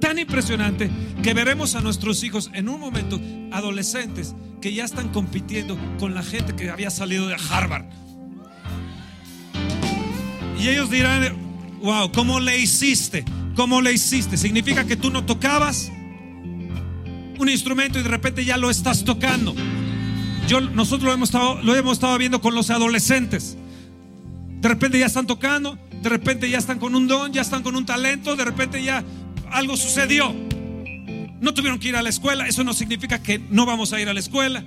[0.00, 0.90] tan impresionante
[1.22, 3.20] que veremos a nuestros hijos en un momento,
[3.52, 7.84] adolescentes, que ya están compitiendo con la gente que había salido de Harvard.
[10.58, 11.36] Y ellos dirán,
[11.82, 13.24] wow, ¿cómo le hiciste?
[13.54, 14.36] ¿Cómo le hiciste?
[14.36, 15.90] Significa que tú no tocabas
[17.38, 19.54] un instrumento y de repente ya lo estás tocando.
[20.48, 23.56] Yo, nosotros lo hemos, estado, lo hemos estado viendo con los adolescentes.
[24.60, 27.76] De repente ya están tocando, de repente ya están con un don, ya están con
[27.76, 29.04] un talento, de repente ya
[29.50, 30.34] algo sucedió.
[31.40, 32.46] No tuvieron que ir a la escuela.
[32.46, 34.64] Eso no significa que no vamos a ir a la escuela.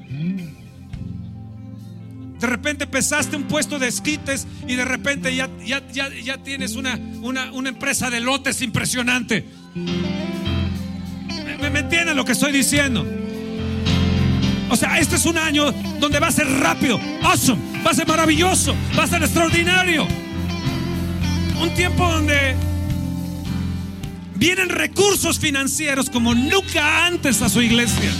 [2.39, 6.97] De repente pesaste un puesto de esquites y de repente ya, ya, ya, tienes una,
[7.21, 9.45] una, una, empresa de lotes impresionante.
[11.59, 13.05] ¿Me, me entienden lo que estoy diciendo?
[14.69, 18.07] O sea, este es un año donde va a ser rápido, awesome, va a ser
[18.07, 20.07] maravilloso, va a ser extraordinario.
[21.59, 22.55] Un tiempo donde
[24.35, 28.11] vienen recursos financieros como nunca antes a su iglesia.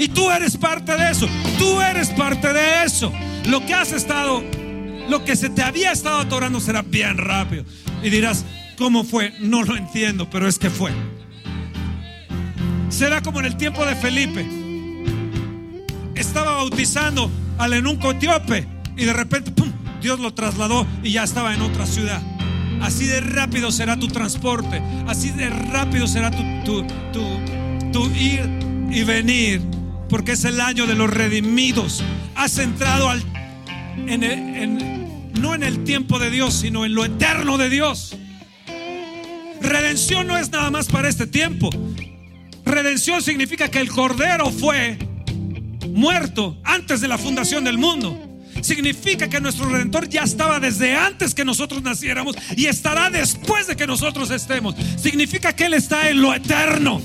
[0.00, 1.28] Y tú eres parte de eso.
[1.58, 3.12] Tú eres parte de eso.
[3.44, 4.42] Lo que has estado,
[5.10, 7.66] lo que se te había estado atorando será bien rápido.
[8.02, 8.46] Y dirás,
[8.78, 9.34] ¿cómo fue?
[9.40, 10.90] No lo entiendo, pero es que fue.
[12.88, 14.48] Será como en el tiempo de Felipe.
[16.14, 19.70] Estaba bautizando al enunco etíope y de repente, ¡pum!
[20.00, 22.22] Dios lo trasladó y ya estaba en otra ciudad.
[22.80, 24.80] Así de rápido será tu transporte.
[25.06, 26.86] Así de rápido será tu,
[28.14, 28.48] ir
[28.90, 29.79] y venir.
[30.10, 32.02] Porque es el año de los redimidos.
[32.34, 33.10] Has entrado
[35.40, 38.16] no en el tiempo de Dios, sino en lo eterno de Dios.
[39.60, 41.70] Redención no es nada más para este tiempo.
[42.64, 44.98] Redención significa que el Cordero fue
[45.88, 48.30] muerto antes de la fundación del mundo
[48.62, 53.76] significa que nuestro redentor ya estaba desde antes que nosotros naciéramos y estará después de
[53.76, 54.74] que nosotros estemos.
[54.96, 57.00] Significa que Él está en lo eterno.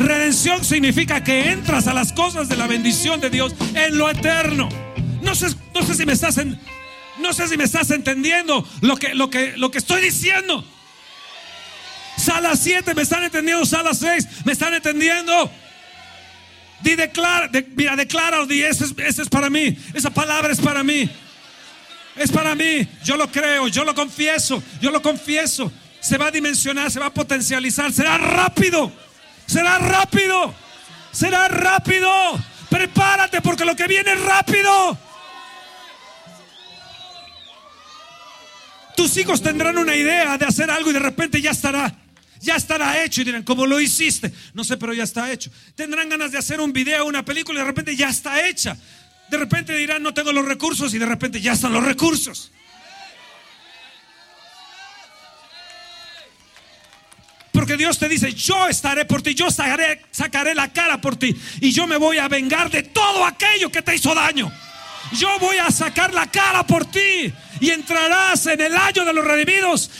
[0.00, 4.70] Redención significa que entras a las cosas de la bendición de Dios en lo eterno.
[5.20, 6.40] No sé, no sé si me estás
[7.18, 10.64] no sé si me estás entendiendo lo que, lo que, lo que estoy diciendo.
[12.16, 13.66] Sala 7, ¿me están entendiendo?
[13.66, 15.50] Sala 6, ¿me están entendiendo?
[16.80, 21.10] Di declara, mira, declara, di, ese es, para mí, esa palabra es para mí.
[22.16, 25.70] Es para mí, yo lo creo, yo lo confieso, yo lo confieso.
[26.00, 28.90] Se va a dimensionar, se va a potencializar, será rápido,
[29.50, 30.54] será rápido,
[31.10, 32.10] será rápido.
[32.68, 34.96] Prepárate porque lo que viene es rápido.
[38.96, 41.92] Tus hijos tendrán una idea de hacer algo y de repente ya estará
[42.40, 43.20] ya estará hecho.
[43.20, 44.32] Y dirán, ¿cómo lo hiciste?
[44.54, 45.50] No sé, pero ya está hecho.
[45.74, 48.76] Tendrán ganas de hacer un video, una película y de repente ya está hecha.
[49.28, 52.50] De repente dirán, no tengo los recursos y de repente ya están los recursos.
[57.80, 61.86] Dios te dice, yo estaré por ti, yo sacaré, la cara por ti y yo
[61.86, 64.52] me voy a vengar de todo aquello que te hizo daño.
[65.12, 69.24] Yo voy a sacar la cara por ti y entrarás en el año de los
[69.24, 69.90] redimidos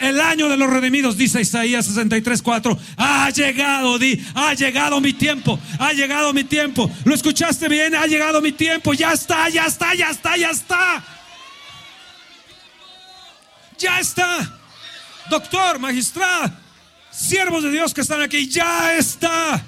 [0.00, 2.78] el año de los redimidos, dice Isaías 63, 4.
[2.96, 6.90] Ha llegado, di, ha llegado mi tiempo, ha llegado mi tiempo.
[7.04, 7.94] ¿Lo escuchaste bien?
[7.94, 11.04] Ha llegado mi tiempo, ya está, ya está, ya está, ya está.
[13.76, 14.58] Ya está.
[15.28, 16.50] Doctor, magistrado,
[17.20, 19.62] siervos de Dios que están aquí, ya está.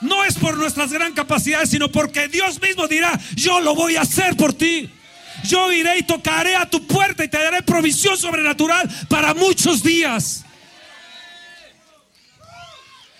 [0.00, 4.02] no es por nuestras gran capacidades, sino porque Dios mismo dirá, yo lo voy a
[4.02, 4.90] hacer por ti.
[5.44, 10.44] Yo iré y tocaré a tu puerta y te daré provisión sobrenatural para muchos días.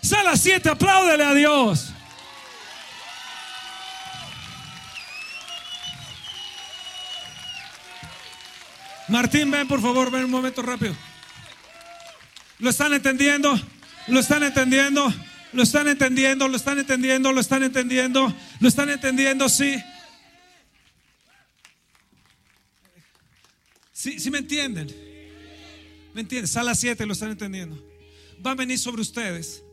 [0.03, 1.90] Sala 7, apláudele a Dios.
[9.11, 10.95] Martín, ven por favor, ven un momento rápido.
[12.61, 13.61] ¿Lo están entendiendo?
[14.07, 15.13] ¿Lo están entendiendo?
[15.53, 16.47] ¿Lo están entendiendo?
[16.47, 17.33] ¿Lo están entendiendo?
[17.33, 18.35] ¿Lo están entendiendo?
[18.61, 19.49] ¿Lo están entendiendo?
[19.49, 19.83] Sí.
[23.93, 24.87] Sí, sí me entienden.
[26.15, 26.47] ¿Me entienden?
[26.47, 27.83] Sala 7, lo están entendiendo.
[28.47, 29.65] Va a venir sobre ustedes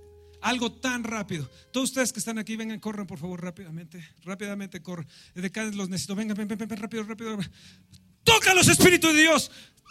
[0.41, 1.47] algo tan rápido.
[1.71, 4.03] Todos ustedes que están aquí, vengan, corran por favor rápidamente.
[4.23, 5.07] Rápidamente corran.
[5.35, 6.15] De acá los necesito.
[6.15, 7.37] Vengan, ven, ven, ven, rápido, rápido.
[8.27, 9.49] Toca los Espíritus de Dios.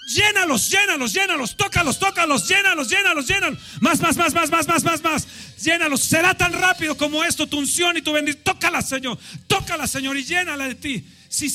[0.09, 3.59] Llénalos, llénalos, llénalos, tócalos, tócalos, llénalos, llénalos, llénalos.
[3.81, 5.27] Más, más, más, más, más, más, más, más.
[5.65, 6.03] Llénalos.
[6.03, 8.45] Será tan rápido como esto, tu unción y tu bendición.
[8.45, 9.19] Tócala, Señor.
[9.47, 11.05] Tócala, Señor, y llénala de ti.
[11.31, 11.51] Sí,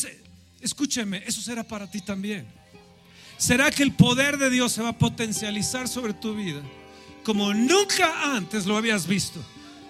[0.60, 2.48] escúcheme, eso será para ti también.
[3.38, 6.62] ¿Será que el poder de Dios se va a potencializar sobre tu vida
[7.24, 9.40] como nunca antes lo habías visto?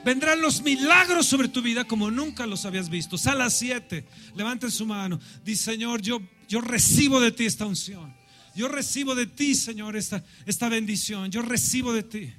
[0.04, 3.18] Vendrán los milagros sobre tu vida como nunca los habías visto.
[3.18, 5.20] Sala 7, levanten su mano.
[5.46, 8.14] Dice, Señor, yo, yo recibo de ti esta unción.
[8.56, 11.32] Yo recibo de ti, Señor, esta, esta bendición.
[11.32, 12.34] Yo recibo de ti.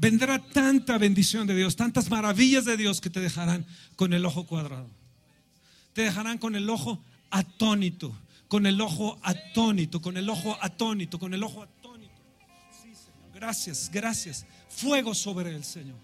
[0.00, 3.66] Vendrá tanta bendición de Dios, tantas maravillas de Dios que te dejarán
[3.96, 4.88] con el ojo cuadrado.
[5.92, 8.16] Te dejarán con el ojo atónito,
[8.48, 12.14] con el ojo atónito, con el ojo atónito, con el ojo atónito.
[12.72, 13.34] Sí, Señor.
[13.34, 14.46] Gracias, gracias.
[14.70, 15.98] Fuego sobre el Señor.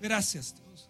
[0.00, 0.88] Gracias, Dios.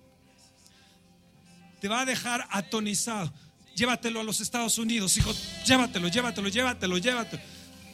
[1.81, 3.33] Te va a dejar atonizado.
[3.75, 5.33] Llévatelo a los Estados Unidos, hijo.
[5.67, 7.43] Llévatelo, llévatelo, llévatelo, llévatelo.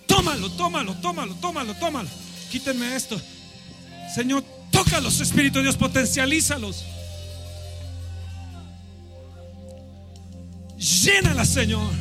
[0.07, 2.09] Tómalo, tómalo, tómalo, tómalo, tómalo.
[2.51, 3.21] Quítenme esto.
[4.15, 6.85] Señor, toca los espíritus de Dios, potencialízalos.
[10.77, 11.93] Llénala, Señor.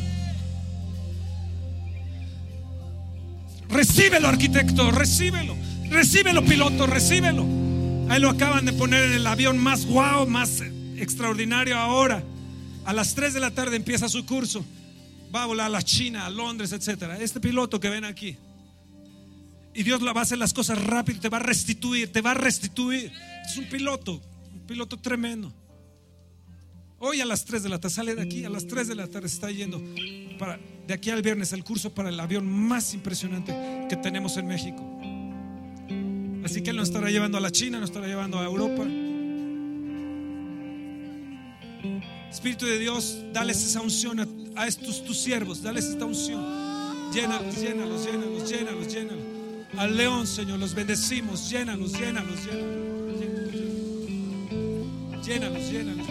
[3.70, 5.56] Recíbelo, arquitecto, recíbelo.
[5.90, 7.46] Recíbelo, piloto, recíbelo.
[8.10, 10.62] Ahí lo acaban de poner en el avión más guau, más
[10.98, 12.24] extraordinario ahora.
[12.86, 14.66] A las 3 de la tarde empieza su curso.
[15.34, 17.20] Va a volar a la China, a Londres, etcétera.
[17.20, 18.38] Este piloto que ven aquí.
[19.74, 22.34] Y Dios va a hacer las cosas rápido, te va a restituir, te va a
[22.34, 23.12] restituir.
[23.46, 24.22] Es un piloto,
[24.54, 25.54] un piloto tremendo.
[27.00, 29.08] Hoy a las 3 de la tarde, sale de aquí, a las 3 de la
[29.08, 29.80] tarde está yendo
[30.40, 33.56] para, de aquí al viernes el curso para el avión más impresionante
[33.88, 34.97] que tenemos en México.
[36.48, 38.86] Así que Él nos estará llevando a la China, nos estará llevando a Europa.
[42.32, 44.22] Espíritu de Dios, dales esa unción
[44.56, 46.42] a, estos tus siervos, dales esta unción.
[47.14, 49.24] Llénalos, llénalos, llénalos, llénalos, llénalos.
[49.78, 52.88] Al león, Señor, los bendecimos, llénalos, llénalos, llénalos.
[55.28, 56.08] Llénalos, llénalos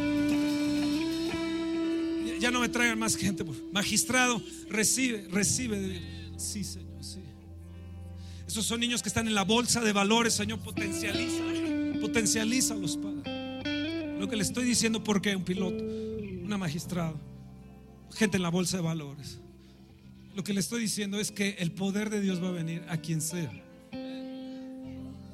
[2.39, 3.43] ya no me traigan más gente.
[3.73, 5.99] Magistrado, recibe, recibe.
[6.37, 6.96] Sí, Señor, sí.
[8.47, 11.43] Esos son niños que están en la bolsa de valores, Señor, potencializa,
[12.01, 13.25] potencializa los padres.
[14.19, 15.83] Lo que le estoy diciendo, porque un piloto,
[16.45, 17.19] una magistrado,
[18.15, 19.39] gente en la bolsa de valores.
[20.35, 22.99] Lo que le estoy diciendo es que el poder de Dios va a venir a
[22.99, 23.51] quien sea.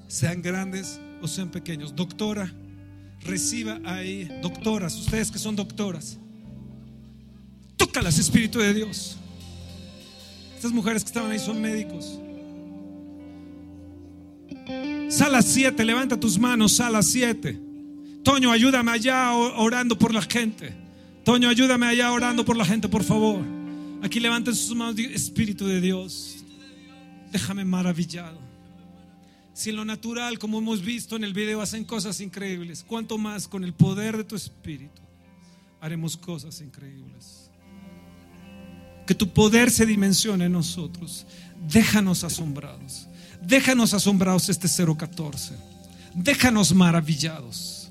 [0.08, 1.94] Sean grandes o sean pequeños.
[1.94, 2.52] Doctora,
[3.20, 6.18] reciba ahí, doctoras, ustedes que son doctoras,
[7.76, 9.16] Tócalas, Espíritu de Dios.
[10.54, 12.18] Estas mujeres que estaban ahí son médicos.
[15.12, 17.60] Sala 7, levanta tus manos, sala 7.
[18.24, 20.74] Toño, ayúdame allá orando por la gente.
[21.22, 23.44] Toño, ayúdame allá orando por la gente, por favor.
[24.02, 26.38] Aquí levanten sus manos, Espíritu de Dios.
[27.30, 28.38] Déjame maravillado.
[29.52, 33.46] Si en lo natural, como hemos visto en el video, hacen cosas increíbles, cuanto más
[33.46, 35.02] con el poder de tu Espíritu
[35.82, 37.50] haremos cosas increíbles.
[39.06, 41.26] Que tu poder se dimensione en nosotros.
[41.68, 43.08] Déjanos asombrados.
[43.46, 45.54] Déjanos asombrados este 014.
[46.14, 47.90] Déjanos maravillados.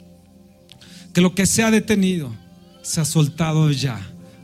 [1.13, 2.33] Que lo que se ha detenido
[2.81, 3.99] se ha soltado ya.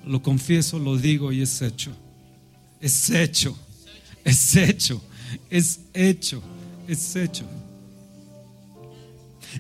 [0.06, 1.92] Lo confieso, lo digo y es hecho.
[2.82, 3.58] Es hecho.
[4.24, 5.02] Es hecho.
[5.50, 6.42] Es hecho.
[6.88, 7.46] Es hecho.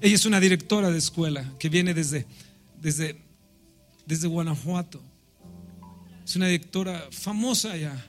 [0.02, 2.26] Ella es una directora de escuela que viene desde,
[2.82, 3.22] desde,
[4.06, 5.02] desde Guanajuato.
[6.26, 8.06] Es una directora famosa allá.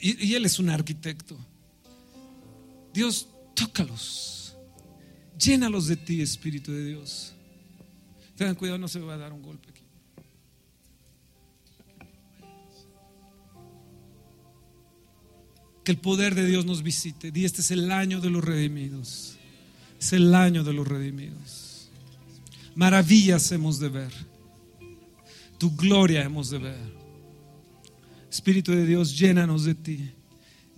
[0.00, 1.38] Y él es un arquitecto.
[2.98, 4.56] Dios, tócalos.
[5.38, 7.32] Llénalos de ti, Espíritu de Dios.
[8.34, 9.84] Tengan cuidado, no se va a dar un golpe aquí.
[15.84, 17.30] Que el poder de Dios nos visite.
[17.32, 19.36] Y este es el año de los redimidos.
[20.00, 21.90] Es el año de los redimidos.
[22.74, 24.12] Maravillas hemos de ver.
[25.56, 26.92] Tu gloria hemos de ver.
[28.28, 30.10] Espíritu de Dios, llénanos de ti.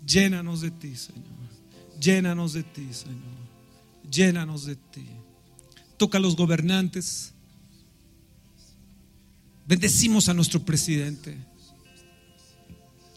[0.05, 1.40] Llénanos de ti, Señor.
[2.01, 3.19] Llénanos de ti, Señor.
[4.11, 5.07] Llénanos de ti.
[5.97, 7.35] Toca a los gobernantes.
[9.67, 11.37] Bendecimos a nuestro presidente.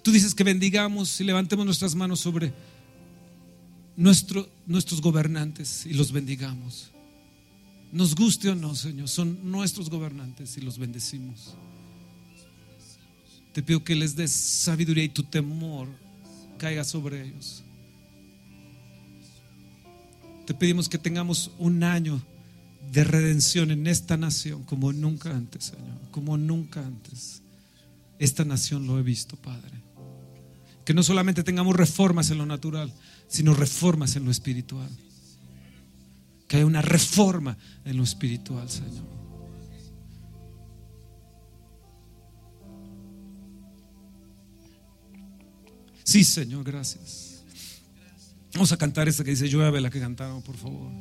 [0.04, 2.54] Tú dices que bendigamos y levantemos nuestras manos sobre
[3.96, 6.92] nuestro, nuestros gobernantes y los bendigamos.
[7.94, 11.56] Nos guste o no, Señor, son nuestros gobernantes y los bendecimos.
[13.54, 15.88] Te pido que les des sabiduría y tu temor
[16.58, 17.63] caiga sobre ellos.
[20.46, 22.22] Te pedimos que tengamos un año
[22.92, 27.42] de redención en esta nación como nunca antes, Señor, como nunca antes.
[28.20, 29.82] Esta nación lo he visto, Padre.
[30.86, 32.94] Que no solamente tengamos reformas en lo natural,
[33.28, 34.90] sino reformas en lo espiritual.
[36.48, 39.14] Que haya una reforma en lo espiritual, Señor.
[46.04, 47.33] Sí, Señor, gracias.
[48.54, 50.92] Vamos a cantar esta que dice llueve, la que cantaron, por favor.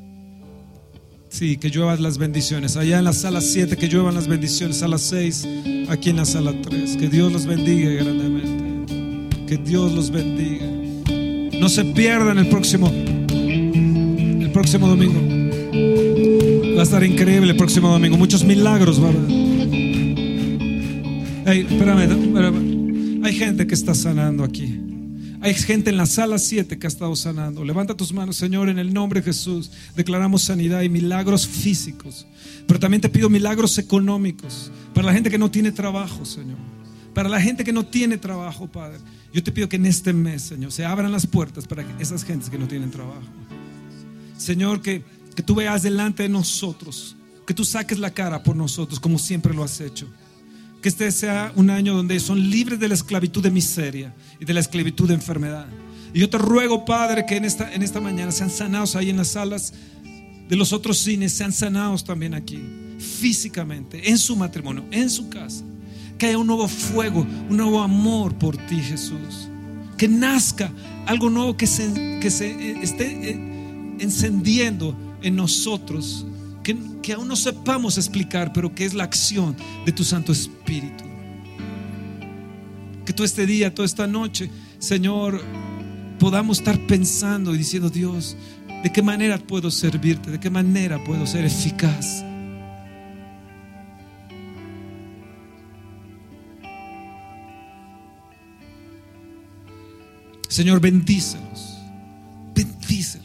[1.28, 2.76] Sí, que lluevan las bendiciones.
[2.76, 4.78] Allá en la sala 7, que lluevan las bendiciones.
[4.78, 5.48] Sala 6,
[5.88, 6.96] aquí en la sala 3.
[6.96, 9.46] Que Dios los bendiga grandemente.
[9.46, 10.66] Que Dios los bendiga.
[11.59, 15.20] No se pierdan el próximo, el próximo domingo.
[16.74, 18.16] Va a estar increíble el próximo domingo.
[18.16, 19.16] Muchos milagros haber.
[21.46, 23.24] Hey, espérame, espérame.
[23.24, 24.82] Hay gente que está sanando aquí.
[25.43, 27.64] Hay gente en la sala 7 que ha estado sanando.
[27.64, 29.72] Levanta tus manos, Señor, en el nombre de Jesús.
[29.97, 32.26] Declaramos sanidad y milagros físicos.
[32.68, 36.59] Pero también te pido milagros económicos para la gente que no tiene trabajo, Señor.
[37.12, 38.99] Para la gente que no tiene trabajo, Padre.
[39.32, 42.49] Yo te pido que en este mes, Señor, se abran las puertas para esas gentes
[42.49, 43.26] que no tienen trabajo.
[44.38, 45.03] Señor, que,
[45.34, 47.16] que tú veas delante de nosotros,
[47.49, 50.07] que tú saques la cara por nosotros como siempre lo has hecho.
[50.83, 54.53] Que este sea un año donde son libres de la esclavitud de miseria y de
[54.53, 55.66] la esclavitud de enfermedad.
[56.12, 59.16] Y yo te ruego, Padre, que en esta, en esta mañana sean sanados ahí en
[59.16, 59.72] las salas
[60.49, 62.61] de los otros cines, sean sanados también aquí,
[62.99, 65.64] físicamente, en su matrimonio, en su casa.
[66.18, 69.49] Que haya un nuevo fuego, un nuevo amor por ti, Jesús.
[69.97, 70.72] Que nazca
[71.07, 76.26] algo nuevo que se, que se eh, esté eh, encendiendo en nosotros
[76.62, 81.04] que, aún no sepamos explicar, pero que es la acción de tu Santo Espíritu.
[83.04, 85.42] Que tú este día, toda esta noche, Señor,
[86.18, 88.36] podamos estar pensando y diciendo, Dios,
[88.82, 90.30] ¿de qué manera puedo servirte?
[90.30, 92.24] ¿De qué manera puedo ser eficaz?
[100.48, 101.78] Señor, bendícelos,
[102.54, 103.21] bendícelos.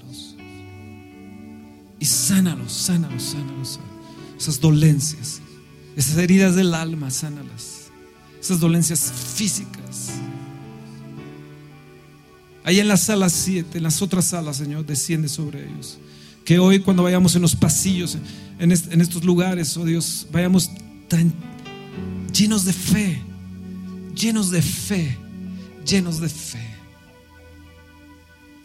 [1.99, 3.79] Y sánalos, sánalos, sánalos.
[4.37, 5.41] Esas dolencias,
[5.95, 7.87] esas heridas del alma, sánalas.
[8.39, 10.11] Esas dolencias físicas.
[12.63, 15.97] Ahí en la sala 7, en las otras salas, Señor, desciende sobre ellos.
[16.43, 18.17] Que hoy cuando vayamos en los pasillos,
[18.59, 20.69] en, estos lugares, oh Dios, vayamos
[22.33, 23.21] llenos de fe,
[24.15, 25.17] llenos de fe,
[25.85, 26.66] llenos de fe.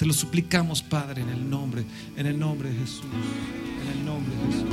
[0.02, 1.84] Te lo suplicamos, Padre, en el nombre,
[2.16, 3.04] en el nombre de Jesús.
[3.84, 4.68] En el nombre de Jesús.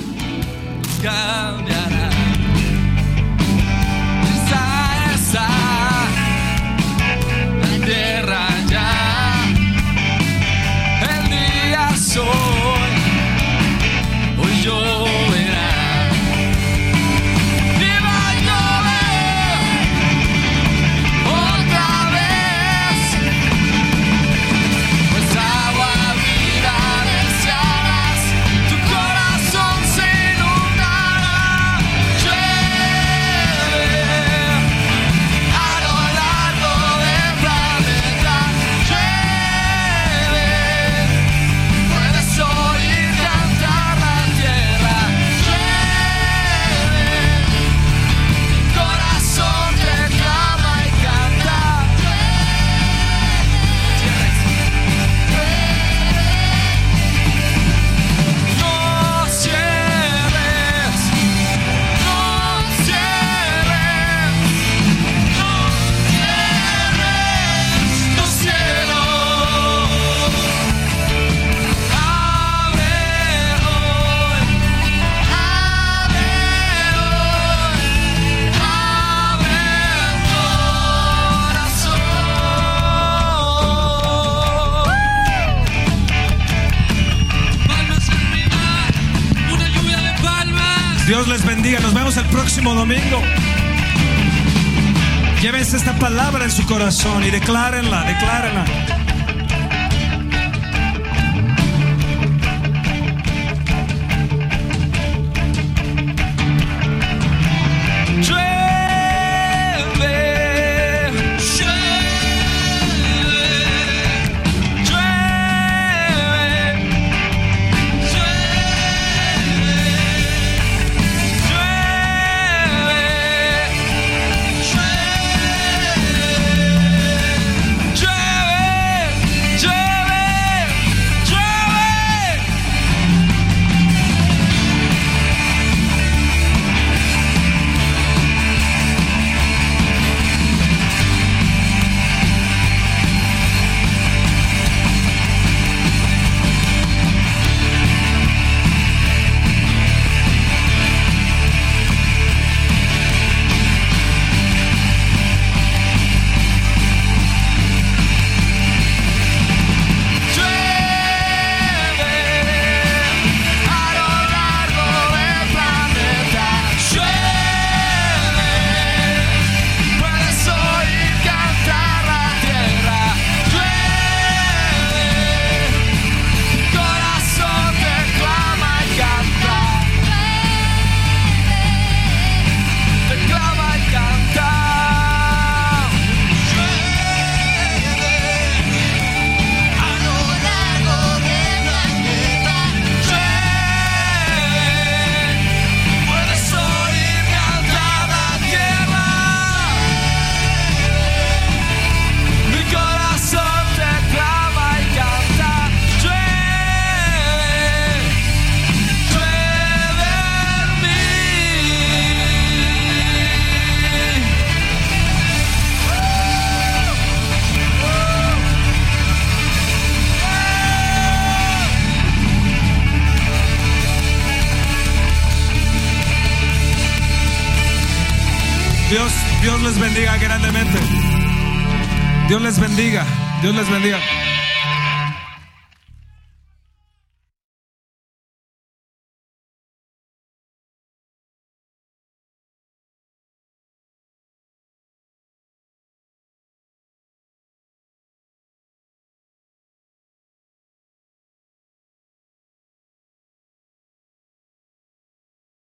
[96.91, 98.38] Palabra en su